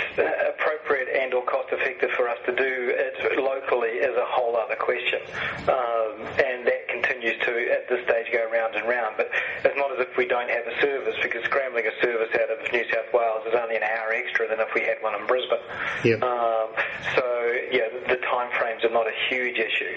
appropriate 0.56 1.10
and 1.10 1.34
or 1.34 1.44
cost 1.46 1.70
effective 1.72 2.10
for 2.18 2.28
us 2.28 2.38
to 2.46 2.56
do 2.56 2.92
it 2.96 3.38
locally 3.38 4.02
is 4.02 4.16
a 4.18 4.26
whole 4.26 4.56
other 4.58 4.76
question, 4.76 5.20
um, 5.68 6.14
and 6.40 6.66
that 6.66 6.88
continues 6.90 7.38
to 7.46 7.52
at 7.72 7.88
this 7.90 8.04
stage 8.06 8.28
go 8.32 8.50
round 8.52 8.76
and 8.76 8.88
round. 8.88 9.16
But 9.18 9.30
it's 9.64 9.78
not 9.78 9.92
as 9.94 10.00
if 10.00 10.18
we 10.18 10.26
don't 10.26 10.50
have 10.50 10.66
a 10.68 10.76
service 10.82 11.16
because 11.22 11.44
scrambling 11.46 11.86
a 11.88 11.96
service 12.02 12.30
out 12.36 12.50
of 12.50 12.60
New 12.72 12.84
South 12.90 13.12
Wales 13.14 13.46
is 13.48 13.56
only 13.56 13.76
an 13.76 13.84
hour 13.84 14.14
extra 14.14 14.48
than 14.48 14.60
if 14.60 14.74
we 14.74 14.82
had 14.82 14.98
one 15.02 15.16
in 15.20 15.26
Brisbane. 15.28 15.64
Yep. 16.04 16.24
Um, 16.24 16.68
so 17.16 17.26
yeah, 17.72 17.88
the 18.08 18.18
time 18.28 18.50
frames 18.58 18.84
are 18.84 18.94
not 18.94 19.08
a 19.08 19.16
huge 19.30 19.58
issue. 19.58 19.96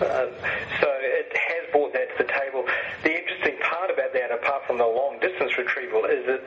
Uh, 0.00 0.30
so 0.80 0.88
it 1.02 1.32
has 1.34 1.62
brought 1.72 1.92
that 1.92 2.10
to 2.16 2.24
the 2.24 2.30
table. 2.30 2.64
The 3.02 3.14
interesting 3.14 3.56
part 3.62 3.90
about 3.90 4.12
that, 4.12 4.30
apart 4.30 4.66
from 4.66 4.78
the 4.78 4.86
long 4.86 5.18
distance 5.20 5.56
retrieval, 5.58 6.04
is 6.04 6.26
that 6.26 6.46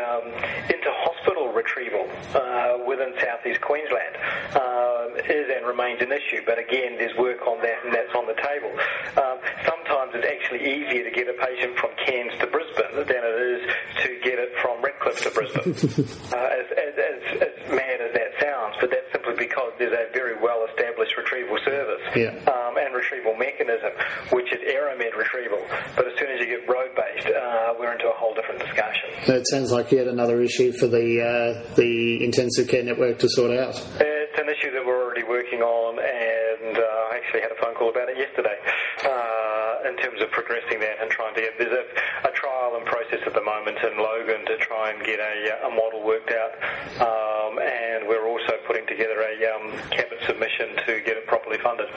um, 0.00 0.26
inter-hospital 0.68 1.52
retrieval 1.52 2.08
uh, 2.34 2.78
within 2.86 3.12
southeast 3.20 3.60
Queensland 3.60 4.16
uh, 4.56 5.08
is 5.28 5.46
and 5.52 5.66
remains 5.66 6.00
an 6.02 6.12
issue. 6.12 6.42
But 6.46 6.58
again, 6.58 6.96
there's 6.98 7.16
work 7.16 7.46
on 7.46 7.60
that, 7.62 7.84
and 7.84 7.94
that's 7.94 8.14
on 8.14 8.26
the 8.26 8.38
table. 8.38 8.72
Um, 9.20 9.38
sometimes 9.64 10.12
it's 10.14 10.26
actually 10.26 10.64
easier 10.64 11.04
to 11.04 11.12
get 11.12 11.28
a 11.28 11.36
patient 11.36 11.76
from 11.78 11.90
Cairns 12.04 12.32
to 12.40 12.46
Brisbane 12.46 13.06
than 13.06 13.22
it 13.22 13.38
is 13.38 13.62
to 14.02 14.08
get 14.22 14.38
it 14.38 14.52
from 14.62 14.82
Redcliffe 14.82 15.22
to 15.22 15.30
Brisbane. 15.30 15.74
uh, 16.32 16.48
as, 16.50 16.66
as, 16.74 16.94
as, 16.96 17.20
as 17.42 17.54
mad 17.70 18.00
as 18.00 18.12
that 18.14 18.32
sounds, 18.40 18.76
but 18.80 18.90
that's 18.90 19.10
simply 19.12 19.34
because 19.36 19.72
there's 19.78 19.92
a 19.92 20.12
very 20.12 20.38
well 20.40 20.66
established 20.70 21.16
retrieval 21.16 21.58
service 21.64 22.02
yeah. 22.16 22.32
um, 22.50 22.76
and 22.78 22.94
retrieval 22.94 23.34
mechanism, 23.50 23.92
which 24.32 24.52
is 24.52 24.60
Aeromed 24.66 25.14
retrieval. 25.16 25.62
But 25.96 26.06
as 26.06 26.18
soon 26.18 26.30
as 26.30 26.40
you 26.40 26.46
get 26.46 26.68
road 26.68 26.90
based, 26.94 27.26
uh, 27.26 27.74
we're 27.78 27.92
into 27.92 28.08
a 28.08 28.14
whole 28.14 28.34
different 28.34 28.60
discussion. 28.60 29.10
It 29.26 29.46
sounds 29.48 29.72
like 29.72 29.90
yet 29.90 30.06
another 30.06 30.40
issue 30.40 30.72
for 30.72 30.86
the 30.86 31.20
uh, 31.20 31.74
the 31.74 32.24
intensive 32.24 32.68
care 32.68 32.84
network 32.84 33.18
to 33.20 33.28
sort 33.28 33.50
out. 33.56 33.74
It's 34.00 34.38
an 34.38 34.48
issue 34.48 34.70
that 34.72 34.86
we're 34.86 35.02
already 35.02 35.24
working 35.24 35.60
on, 35.62 35.98
and 35.98 36.78
uh, 36.78 37.10
I 37.10 37.18
actually 37.18 37.40
had 37.40 37.50
a 37.50 37.58
phone 37.60 37.74
call 37.74 37.90
about 37.90 38.08
it 38.08 38.16
yesterday 38.16 38.54
uh, 39.02 39.88
in 39.90 39.96
terms 39.98 40.22
of 40.22 40.30
progressing 40.30 40.78
that 40.80 41.02
and 41.02 41.10
trying 41.10 41.34
to 41.34 41.40
get. 41.40 41.58
There's 41.58 41.74
a, 41.74 42.28
a 42.28 42.32
trial 42.32 42.78
and 42.78 42.86
process 42.86 43.20
at 43.26 43.34
the 43.34 43.42
moment 43.42 43.78
in 43.82 43.98
Logan 43.98 44.46
to 44.46 44.56
try 44.58 44.94
and 44.94 45.02
get 45.02 45.18
a, 45.18 45.66
a 45.66 45.70
model 45.70 46.06
worked 46.06 46.30
out, 46.30 46.54
um, 47.02 47.58
and 47.58 48.06
we're 48.06 48.26
also 48.28 48.54
putting 48.66 48.86
together 48.86 49.18
a 49.18 49.34
um, 49.50 49.74
cabinet 49.90 50.19
submission 50.30 50.76
to 50.86 51.00
get 51.00 51.16
it 51.16 51.26
properly 51.26 51.58
funded. 51.58 51.88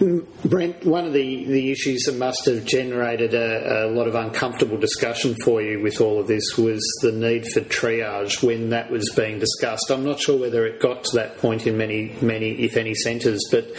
Mm, 0.00 0.26
Brent, 0.48 0.84
one 0.84 1.06
of 1.06 1.12
the, 1.12 1.44
the 1.44 1.70
issues 1.70 2.02
that 2.04 2.16
must 2.16 2.46
have 2.46 2.64
generated 2.64 3.34
a, 3.34 3.86
a, 3.86 3.90
lot 3.90 4.08
of 4.08 4.14
uncomfortable 4.14 4.78
discussion 4.78 5.36
for 5.44 5.60
you 5.60 5.80
with 5.80 6.00
all 6.00 6.18
of 6.18 6.26
this 6.26 6.56
was 6.56 6.80
the 7.02 7.12
need 7.12 7.46
for 7.46 7.60
triage 7.60 8.42
when 8.42 8.70
that 8.70 8.90
was 8.90 9.08
being 9.14 9.38
discussed. 9.38 9.90
I'm 9.90 10.04
not 10.04 10.20
sure 10.20 10.38
whether 10.38 10.66
it 10.66 10.80
got 10.80 11.04
to 11.04 11.16
that 11.16 11.38
point 11.38 11.66
in 11.66 11.76
many, 11.76 12.16
many, 12.22 12.52
if 12.62 12.76
any, 12.76 12.94
centres, 12.94 13.46
but 13.50 13.70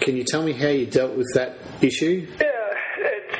can 0.00 0.16
you 0.16 0.24
tell 0.24 0.42
me 0.42 0.52
how 0.52 0.68
you 0.68 0.86
dealt 0.86 1.16
with 1.16 1.32
that 1.34 1.56
issue? 1.80 2.26
Yeah, 2.40 2.50
it's 2.98 3.36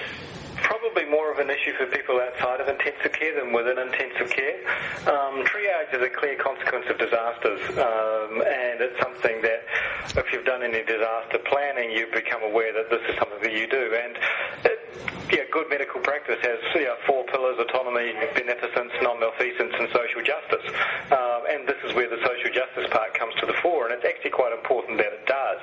probably 0.62 1.05
more 1.07 1.33
of 1.33 1.38
an 1.38 1.51
issue 1.51 1.73
for 1.77 1.87
people 1.87 2.21
outside 2.21 2.61
of 2.61 2.68
intensive 2.68 3.02
care 3.12 3.35
than 3.35 3.53
within 3.53 3.79
intensive 3.79 4.31
care. 4.31 4.59
Um, 5.07 5.44
triage 5.44 5.94
is 5.94 6.03
a 6.03 6.11
clear 6.11 6.37
consequence 6.37 6.87
of 6.88 6.98
disasters, 6.98 7.61
um, 7.79 8.42
and 8.42 8.81
it's 8.81 8.98
something 9.01 9.40
that 9.42 9.64
if 10.16 10.33
you've 10.33 10.44
done 10.44 10.62
any 10.62 10.83
disaster 10.85 11.38
planning, 11.44 11.90
you 11.90 12.07
become 12.12 12.42
aware 12.42 12.72
that 12.72 12.90
this 12.90 13.03
is 13.09 13.16
something 13.18 13.42
that 13.42 13.53
you 13.53 13.66
do. 13.66 13.94
And 13.94 14.18
it, 14.64 14.79
yeah, 15.33 15.44
good 15.51 15.68
medical 15.70 16.01
practice 16.01 16.38
has 16.42 16.59
four 17.07 17.25
pillars: 17.25 17.59
autonomy, 17.59 18.12
beneficence, 18.35 18.92
non-malfeasance, 19.03 19.75
and 19.79 19.88
social 19.92 20.22
justice. 20.22 20.66
Um, 21.11 21.42
and 21.48 21.66
this 21.66 21.79
is 21.85 21.94
where 21.94 22.09
the 22.09 22.20
social 22.20 22.51
justice 22.53 22.87
part 22.90 23.14
comes 23.14 23.35
to 23.40 23.46
the 23.46 23.55
fore. 23.62 23.88
And 23.88 23.94
it's 23.94 24.05
actually 24.05 24.31
quite 24.31 24.53
important 24.53 24.98
that 24.98 25.12
it 25.12 25.27
does. 25.27 25.59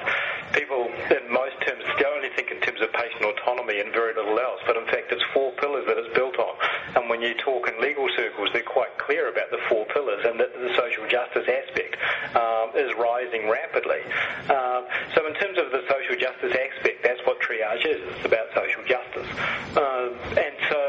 People, 0.54 0.90
in 1.12 1.32
most 1.32 1.56
terms, 1.62 1.84
only 2.20 2.36
think 2.36 2.52
in 2.52 2.60
terms 2.60 2.82
of 2.82 2.92
patient 2.92 3.24
autonomy 3.24 3.80
and 3.80 3.94
very 3.94 4.14
little 4.14 4.38
else. 4.40 4.60
But 4.68 4.76
in 4.76 4.86
fact, 4.86 5.12
it's 5.12 5.24
four 5.34 5.52
pillars 5.56 5.86
that 5.88 5.98
it's 5.98 6.14
built 6.14 6.38
on. 6.38 6.54
And 6.96 7.10
when 7.10 7.22
you 7.22 7.34
talk 7.36 7.68
in 7.72 7.80
legal 7.80 8.10
circles, 8.16 8.50
they're 8.52 8.68
quite 8.68 8.92
clear 8.98 9.32
about 9.32 9.52
the 9.52 9.60
four 9.70 9.86
pillars 9.88 10.20
and 10.28 10.40
that 10.40 10.52
the 10.52 10.76
social 10.76 10.99
justice 11.10 11.48
aspect 11.50 11.98
um, 12.36 12.72
is 12.78 12.94
rising 12.98 13.50
rapidly. 13.50 14.02
Um, 14.50 14.86
so 15.16 15.26
in 15.28 15.34
terms 15.36 15.58
of 15.58 15.72
the 15.72 15.84
social 15.90 16.16
justice 16.16 16.54
aspect, 16.54 17.04
that's 17.04 17.22
what 17.26 17.42
triage 17.42 17.86
is. 17.86 18.00
It's 18.16 18.26
about 18.26 18.48
social 18.54 18.84
justice. 18.86 19.28
Um, 19.76 20.14
and 20.38 20.56
so 20.70 20.80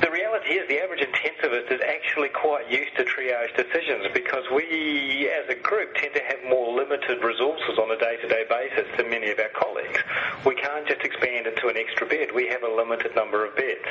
the 0.00 0.10
reality 0.10 0.58
is 0.58 0.66
the 0.68 0.80
average 0.80 1.00
intensivist 1.00 1.70
is 1.70 1.80
actually 1.86 2.28
quite 2.30 2.70
used 2.70 2.96
to 2.96 3.04
triage 3.04 3.54
decisions 3.56 4.06
because 4.12 4.44
we 4.50 5.28
as 5.28 5.48
a 5.48 5.54
group 5.54 5.94
tend 5.94 6.14
to 6.14 6.20
have 6.20 6.38
more 6.48 6.74
limited 6.74 7.22
resources 7.22 7.78
on 7.78 7.90
a 7.90 7.98
day-to-day 7.98 8.44
basis 8.48 8.88
than 8.96 9.10
many 9.10 9.30
of 9.30 9.38
our 9.38 9.52
colleagues. 9.54 10.00
We 10.44 10.54
can't 10.54 10.86
just 10.86 11.02
expand 11.02 11.46
into 11.46 11.68
an 11.68 11.76
extra 11.76 12.06
bed. 12.06 12.28
We 12.34 12.48
have 12.48 12.62
a 12.62 12.68
limited 12.68 13.14
number 13.14 13.44
of 13.44 13.54
beds. 13.54 13.84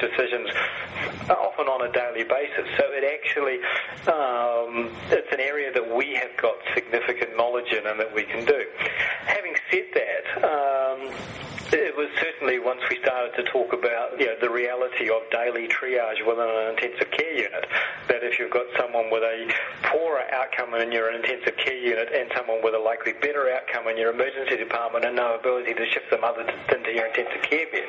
Decisions 0.00 0.48
often 1.30 1.66
on 1.66 1.88
a 1.88 1.92
daily 1.92 2.24
basis. 2.24 2.66
So 2.76 2.84
it 2.90 3.04
actually, 3.04 3.58
um, 4.08 4.90
it's 5.10 5.32
an 5.32 5.40
area 5.40 5.72
that 5.72 5.94
we 5.94 6.14
have 6.14 6.36
got 6.36 6.54
significant 6.74 7.36
knowledge 7.36 7.72
in 7.72 7.86
and 7.86 7.98
that 8.00 8.14
we 8.14 8.24
can 8.24 8.44
do. 8.44 8.64
Having 9.26 9.56
said 9.70 9.86
that, 9.94 10.24
um, 10.44 11.10
it 11.72 11.96
was 11.96 12.08
certainly 12.22 12.58
once 12.60 12.80
we 12.88 12.96
started 13.02 13.34
to 13.34 13.42
talk 13.50 13.72
about 13.72 14.18
you 14.20 14.26
know, 14.26 14.36
the 14.40 14.50
reality 14.50 15.10
of 15.10 15.18
daily 15.30 15.66
triage 15.66 16.22
within 16.22 16.46
an 16.46 16.70
intensive 16.70 17.10
care 17.10 17.34
unit, 17.34 17.66
that 18.06 18.22
if 18.22 18.38
you've 18.38 18.52
got 18.52 18.66
someone 18.78 19.10
with 19.10 19.22
a 19.24 19.50
poorer 19.82 20.05
outcome 20.36 20.74
in 20.74 20.92
your 20.92 21.10
intensive 21.12 21.56
care 21.56 21.78
unit 21.78 22.08
and 22.12 22.30
someone 22.36 22.60
with 22.62 22.74
a 22.74 22.78
likely 22.78 23.12
better 23.14 23.48
outcome 23.50 23.88
in 23.88 23.96
your 23.96 24.12
emergency 24.12 24.56
department 24.56 25.04
and 25.04 25.16
no 25.16 25.34
ability 25.34 25.72
to 25.72 25.86
shift 25.90 26.10
them 26.10 26.22
other 26.22 26.44
into 26.74 26.92
your 26.92 27.06
intensive 27.06 27.42
care 27.42 27.66
bed, 27.72 27.88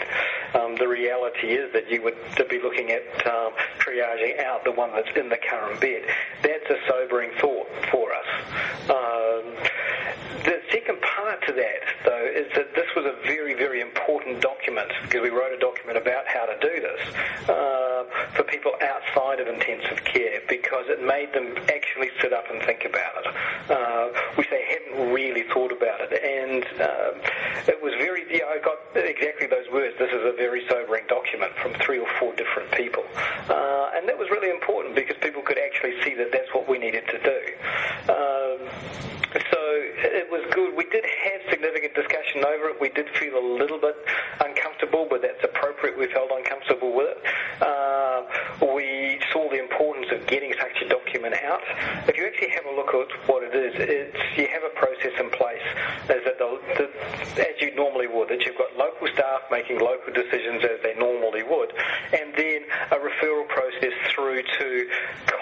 um, 0.56 0.76
the 0.76 0.88
reality 0.88 1.48
is 1.48 1.72
that 1.74 1.92
you 1.92 2.02
would 2.02 2.16
be 2.50 2.60
looking 2.62 2.92
at 2.92 3.04
um, 3.28 3.52
triaging 3.80 4.40
out 4.44 4.64
the 4.64 4.72
one 4.72 4.92
that's 4.92 5.12
in 5.18 5.28
the 5.30 5.38
current 5.38 5.80
bed. 5.82 6.04
That's 6.42 6.70
a 6.70 6.78
sobering 6.88 7.32
thought 7.40 7.68
for 7.92 8.08
us. 8.14 8.30
Um, 8.90 9.44
the 10.44 10.62
second 10.72 11.02
part 11.02 11.44
to 11.48 11.54
that, 11.54 11.82
though, 12.06 12.26
is 12.26 12.48
that 12.56 12.74
this 12.74 12.88
was 12.96 13.06
a 13.06 13.16
very, 13.26 13.54
very 13.54 13.82
important 13.82 14.40
document 14.40 14.90
because 15.02 15.22
we 15.22 15.30
wrote 15.30 15.52
a 15.52 15.60
document 15.60 15.98
about 15.98 16.24
how 16.28 16.46
to 16.46 16.56
do 16.62 16.80
this 16.80 17.02
uh, 17.50 18.04
for 18.34 18.44
people 18.44 18.72
outside 18.82 19.40
of 19.40 19.48
intensive 19.48 20.04
care 20.06 20.42
because 20.48 20.86
it 20.88 21.04
made 21.04 21.34
them 21.34 21.54
and 22.52 22.62
think 22.64 22.86
about 22.86 23.26
it, 23.26 23.28
uh, 23.72 24.08
which 24.36 24.50
they 24.50 24.64
hadn't 24.66 25.14
really 25.14 25.44
thought 25.54 25.72
about 25.72 26.00
it. 26.02 26.12
And 26.14 26.64
uh, 26.80 27.72
it 27.72 27.82
was 27.82 27.94
very, 27.98 28.26
yeah, 28.30 28.46
I 28.50 28.60
got 28.60 28.78
exactly 28.96 29.48
those 29.48 29.70
words. 29.72 29.96
This 30.00 30.12
is 30.12 30.24
a 30.24 30.36
very 30.36 30.68
sobering 30.70 31.06
document 31.08 31.54
from 31.62 31.74
three 31.76 32.00
or 32.00 32.08
four 32.20 32.34
different 32.36 32.72
people. 32.72 33.04
Uh, 33.50 33.92
and 33.96 34.08
that 34.08 34.18
was 34.18 34.30
really 34.30 34.50
important 34.50 34.96
because 34.96 35.18
people 35.22 35.42
could 35.42 35.58
actually 35.58 36.02
see 36.04 36.16
that 36.16 36.32
that's 36.32 36.54
what 36.54 36.68
we 36.70 36.78
needed 36.78 37.04
to 37.08 37.20
do. 37.20 37.40
Um, 38.12 38.60
so 39.34 39.60
it 39.60 40.30
was 40.32 40.42
good. 40.54 40.76
We 40.76 40.86
did 40.86 41.04
have 41.04 41.42
significant 41.50 41.94
discussion 41.94 42.46
over 42.46 42.70
it. 42.70 42.80
We 42.80 42.90
did 42.90 43.10
feel 43.10 43.38
a 43.38 43.46
little 43.60 43.78
bit 43.78 43.96
uncomfortable, 44.40 45.06
but 45.10 45.22
that's 45.22 45.44
appropriate. 45.44 45.98
We 45.98 46.08
felt 46.08 46.32
uncomfortable 46.32 46.94
with 46.96 47.10
it. 47.12 47.20
Uh, 47.62 48.24
we 48.74 49.20
saw 49.32 49.50
the 49.50 49.60
importance 49.60 50.08
of 50.12 50.26
getting 50.28 50.54
such 50.58 50.82
a 50.82 50.90
document 50.90 51.36
out. 51.44 51.62
If 52.08 52.18
you 52.18 52.26
actually 52.26 52.50
have 52.50 52.66
a 52.66 52.74
look 52.74 52.94
at 52.94 53.12
what 53.28 53.44
it 53.44 53.54
is, 53.54 53.74
it's 53.78 54.38
you 54.38 54.48
have 54.48 54.64
a 54.64 54.74
process 54.74 55.14
in 55.20 55.30
place 55.30 55.66
is 56.10 56.24
that 56.24 56.38
the, 56.40 56.60
the, 56.78 56.86
as 57.42 57.60
you 57.60 57.76
normally 57.76 58.08
would, 58.08 58.30
that 58.30 58.46
you've 58.46 58.58
got 58.58 58.76
local 58.78 59.08
staff 59.14 59.37
making 59.52 59.80
local 59.80 60.14
decisions 60.14 60.64
as 60.64 60.80
they 60.84 60.96
normally 60.96 61.44
would, 61.44 61.74
and 62.14 62.34
then 62.36 62.62
a 62.92 62.98
referral 62.98 63.48
process 63.48 63.94
through 64.14 64.42
to 64.44 64.90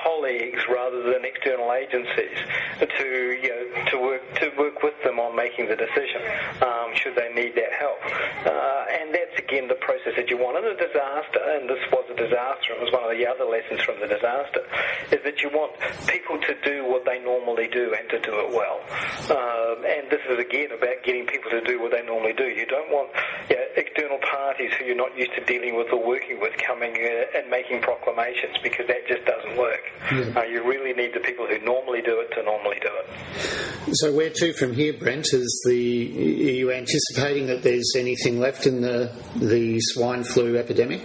colleagues 0.03 0.61
rather 0.69 1.03
than 1.03 1.25
external 1.25 1.73
agencies 1.73 2.37
to 2.79 3.07
you 3.41 3.49
know, 3.49 3.85
to 3.89 3.97
work 3.99 4.21
to 4.35 4.51
work 4.57 4.83
with 4.83 4.93
them 5.03 5.19
on 5.19 5.35
making 5.35 5.67
the 5.67 5.75
decision 5.75 6.21
um, 6.61 6.93
should 6.93 7.15
they 7.15 7.31
need 7.33 7.55
that 7.55 7.73
help. 7.73 7.99
Uh, 8.45 8.85
and 9.01 9.13
that's 9.13 9.37
again 9.39 9.67
the 9.67 9.79
process 9.81 10.13
that 10.15 10.29
you 10.29 10.37
want. 10.37 10.55
In 10.55 10.65
a 10.71 10.77
disaster, 10.77 11.41
and 11.57 11.69
this 11.69 11.81
was 11.91 12.05
a 12.09 12.15
disaster, 12.15 12.73
it 12.73 12.81
was 12.81 12.91
one 12.91 13.03
of 13.03 13.11
the 13.11 13.27
other 13.27 13.43
lessons 13.43 13.81
from 13.81 13.99
the 13.99 14.07
disaster, 14.07 14.63
is 15.11 15.19
that 15.23 15.41
you 15.41 15.49
want 15.49 15.73
people 16.07 16.39
to 16.39 16.53
do 16.63 16.85
what 16.85 17.03
they 17.05 17.19
normally 17.19 17.67
do 17.67 17.93
and 17.93 18.07
to 18.09 18.19
do 18.21 18.31
it 18.39 18.49
well. 18.53 18.79
Um, 19.35 19.83
and 19.83 20.07
this 20.09 20.21
is 20.29 20.39
again 20.39 20.71
about 20.71 21.03
getting 21.03 21.25
people 21.27 21.51
to 21.51 21.61
do 21.61 21.81
what 21.81 21.91
they 21.91 22.05
normally 22.05 22.33
do. 22.33 22.47
You 22.47 22.65
don't 22.65 22.89
want 22.89 23.09
you 23.49 23.57
know, 23.57 23.67
external 23.75 24.19
parties 24.19 24.71
who 24.79 24.85
you're 24.85 24.95
not 25.15 25.19
used 25.19 25.33
to 25.35 25.43
dealing 25.45 25.75
with 25.75 25.87
or 25.91 26.05
working 26.05 26.39
with 26.39 26.53
coming 26.65 26.91
uh, 26.91 27.37
and 27.37 27.49
making 27.49 27.81
proclamations 27.81 28.55
because 28.63 28.87
that 28.87 29.05
just 29.07 29.25
doesn't 29.25 29.57
work. 29.57 29.81
Uh, 30.11 30.43
you 30.43 30.63
really 30.63 30.93
need 30.93 31.13
the 31.13 31.19
people 31.19 31.45
who 31.47 31.59
normally 31.59 32.01
do 32.01 32.19
it 32.19 32.31
to 32.35 32.43
normally 32.43 32.77
do 32.81 32.89
it. 32.89 33.09
So 33.95 34.13
where 34.13 34.29
to 34.29 34.53
from 34.53 34.73
here, 34.73 34.93
Brent? 34.93 35.33
Is 35.33 35.63
the 35.67 36.47
are 36.47 36.51
you 36.51 36.71
anticipating 36.71 37.47
that 37.47 37.63
there's 37.63 37.93
anything 37.95 38.39
left 38.39 38.67
in 38.67 38.81
the 38.81 39.11
the 39.35 39.79
swine 39.79 40.23
flu 40.23 40.57
epidemic? 40.57 41.01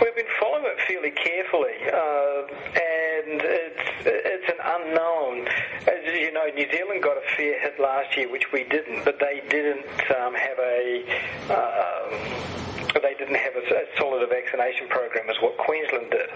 We've 0.00 0.14
been 0.14 0.24
following 0.40 0.64
it 0.66 0.80
fairly 0.86 1.10
carefully, 1.10 1.74
uh, 1.92 2.46
and 2.74 3.42
it's 3.42 4.06
it's 4.06 4.48
an 4.48 4.58
unknown. 4.64 5.48
As 5.86 6.04
you 6.14 6.32
know, 6.32 6.46
New 6.54 6.70
Zealand 6.70 7.02
got 7.02 7.16
a 7.16 7.22
fair 7.36 7.58
hit 7.60 7.78
last 7.80 8.16
year, 8.16 8.30
which 8.30 8.52
we 8.52 8.62
didn't, 8.64 9.04
but 9.04 9.18
they 9.18 9.40
didn't 9.48 9.86
um, 10.16 10.34
have 10.34 10.58
a. 10.58 11.04
They 13.00 13.14
didn't 13.14 13.36
have 13.36 13.56
a, 13.56 13.64
a 13.74 13.84
solid 13.98 14.28
vaccination 14.28 14.88
program 14.88 15.28
as 15.30 15.36
what 15.40 15.56
Queensland 15.56 16.10
did. 16.10 16.28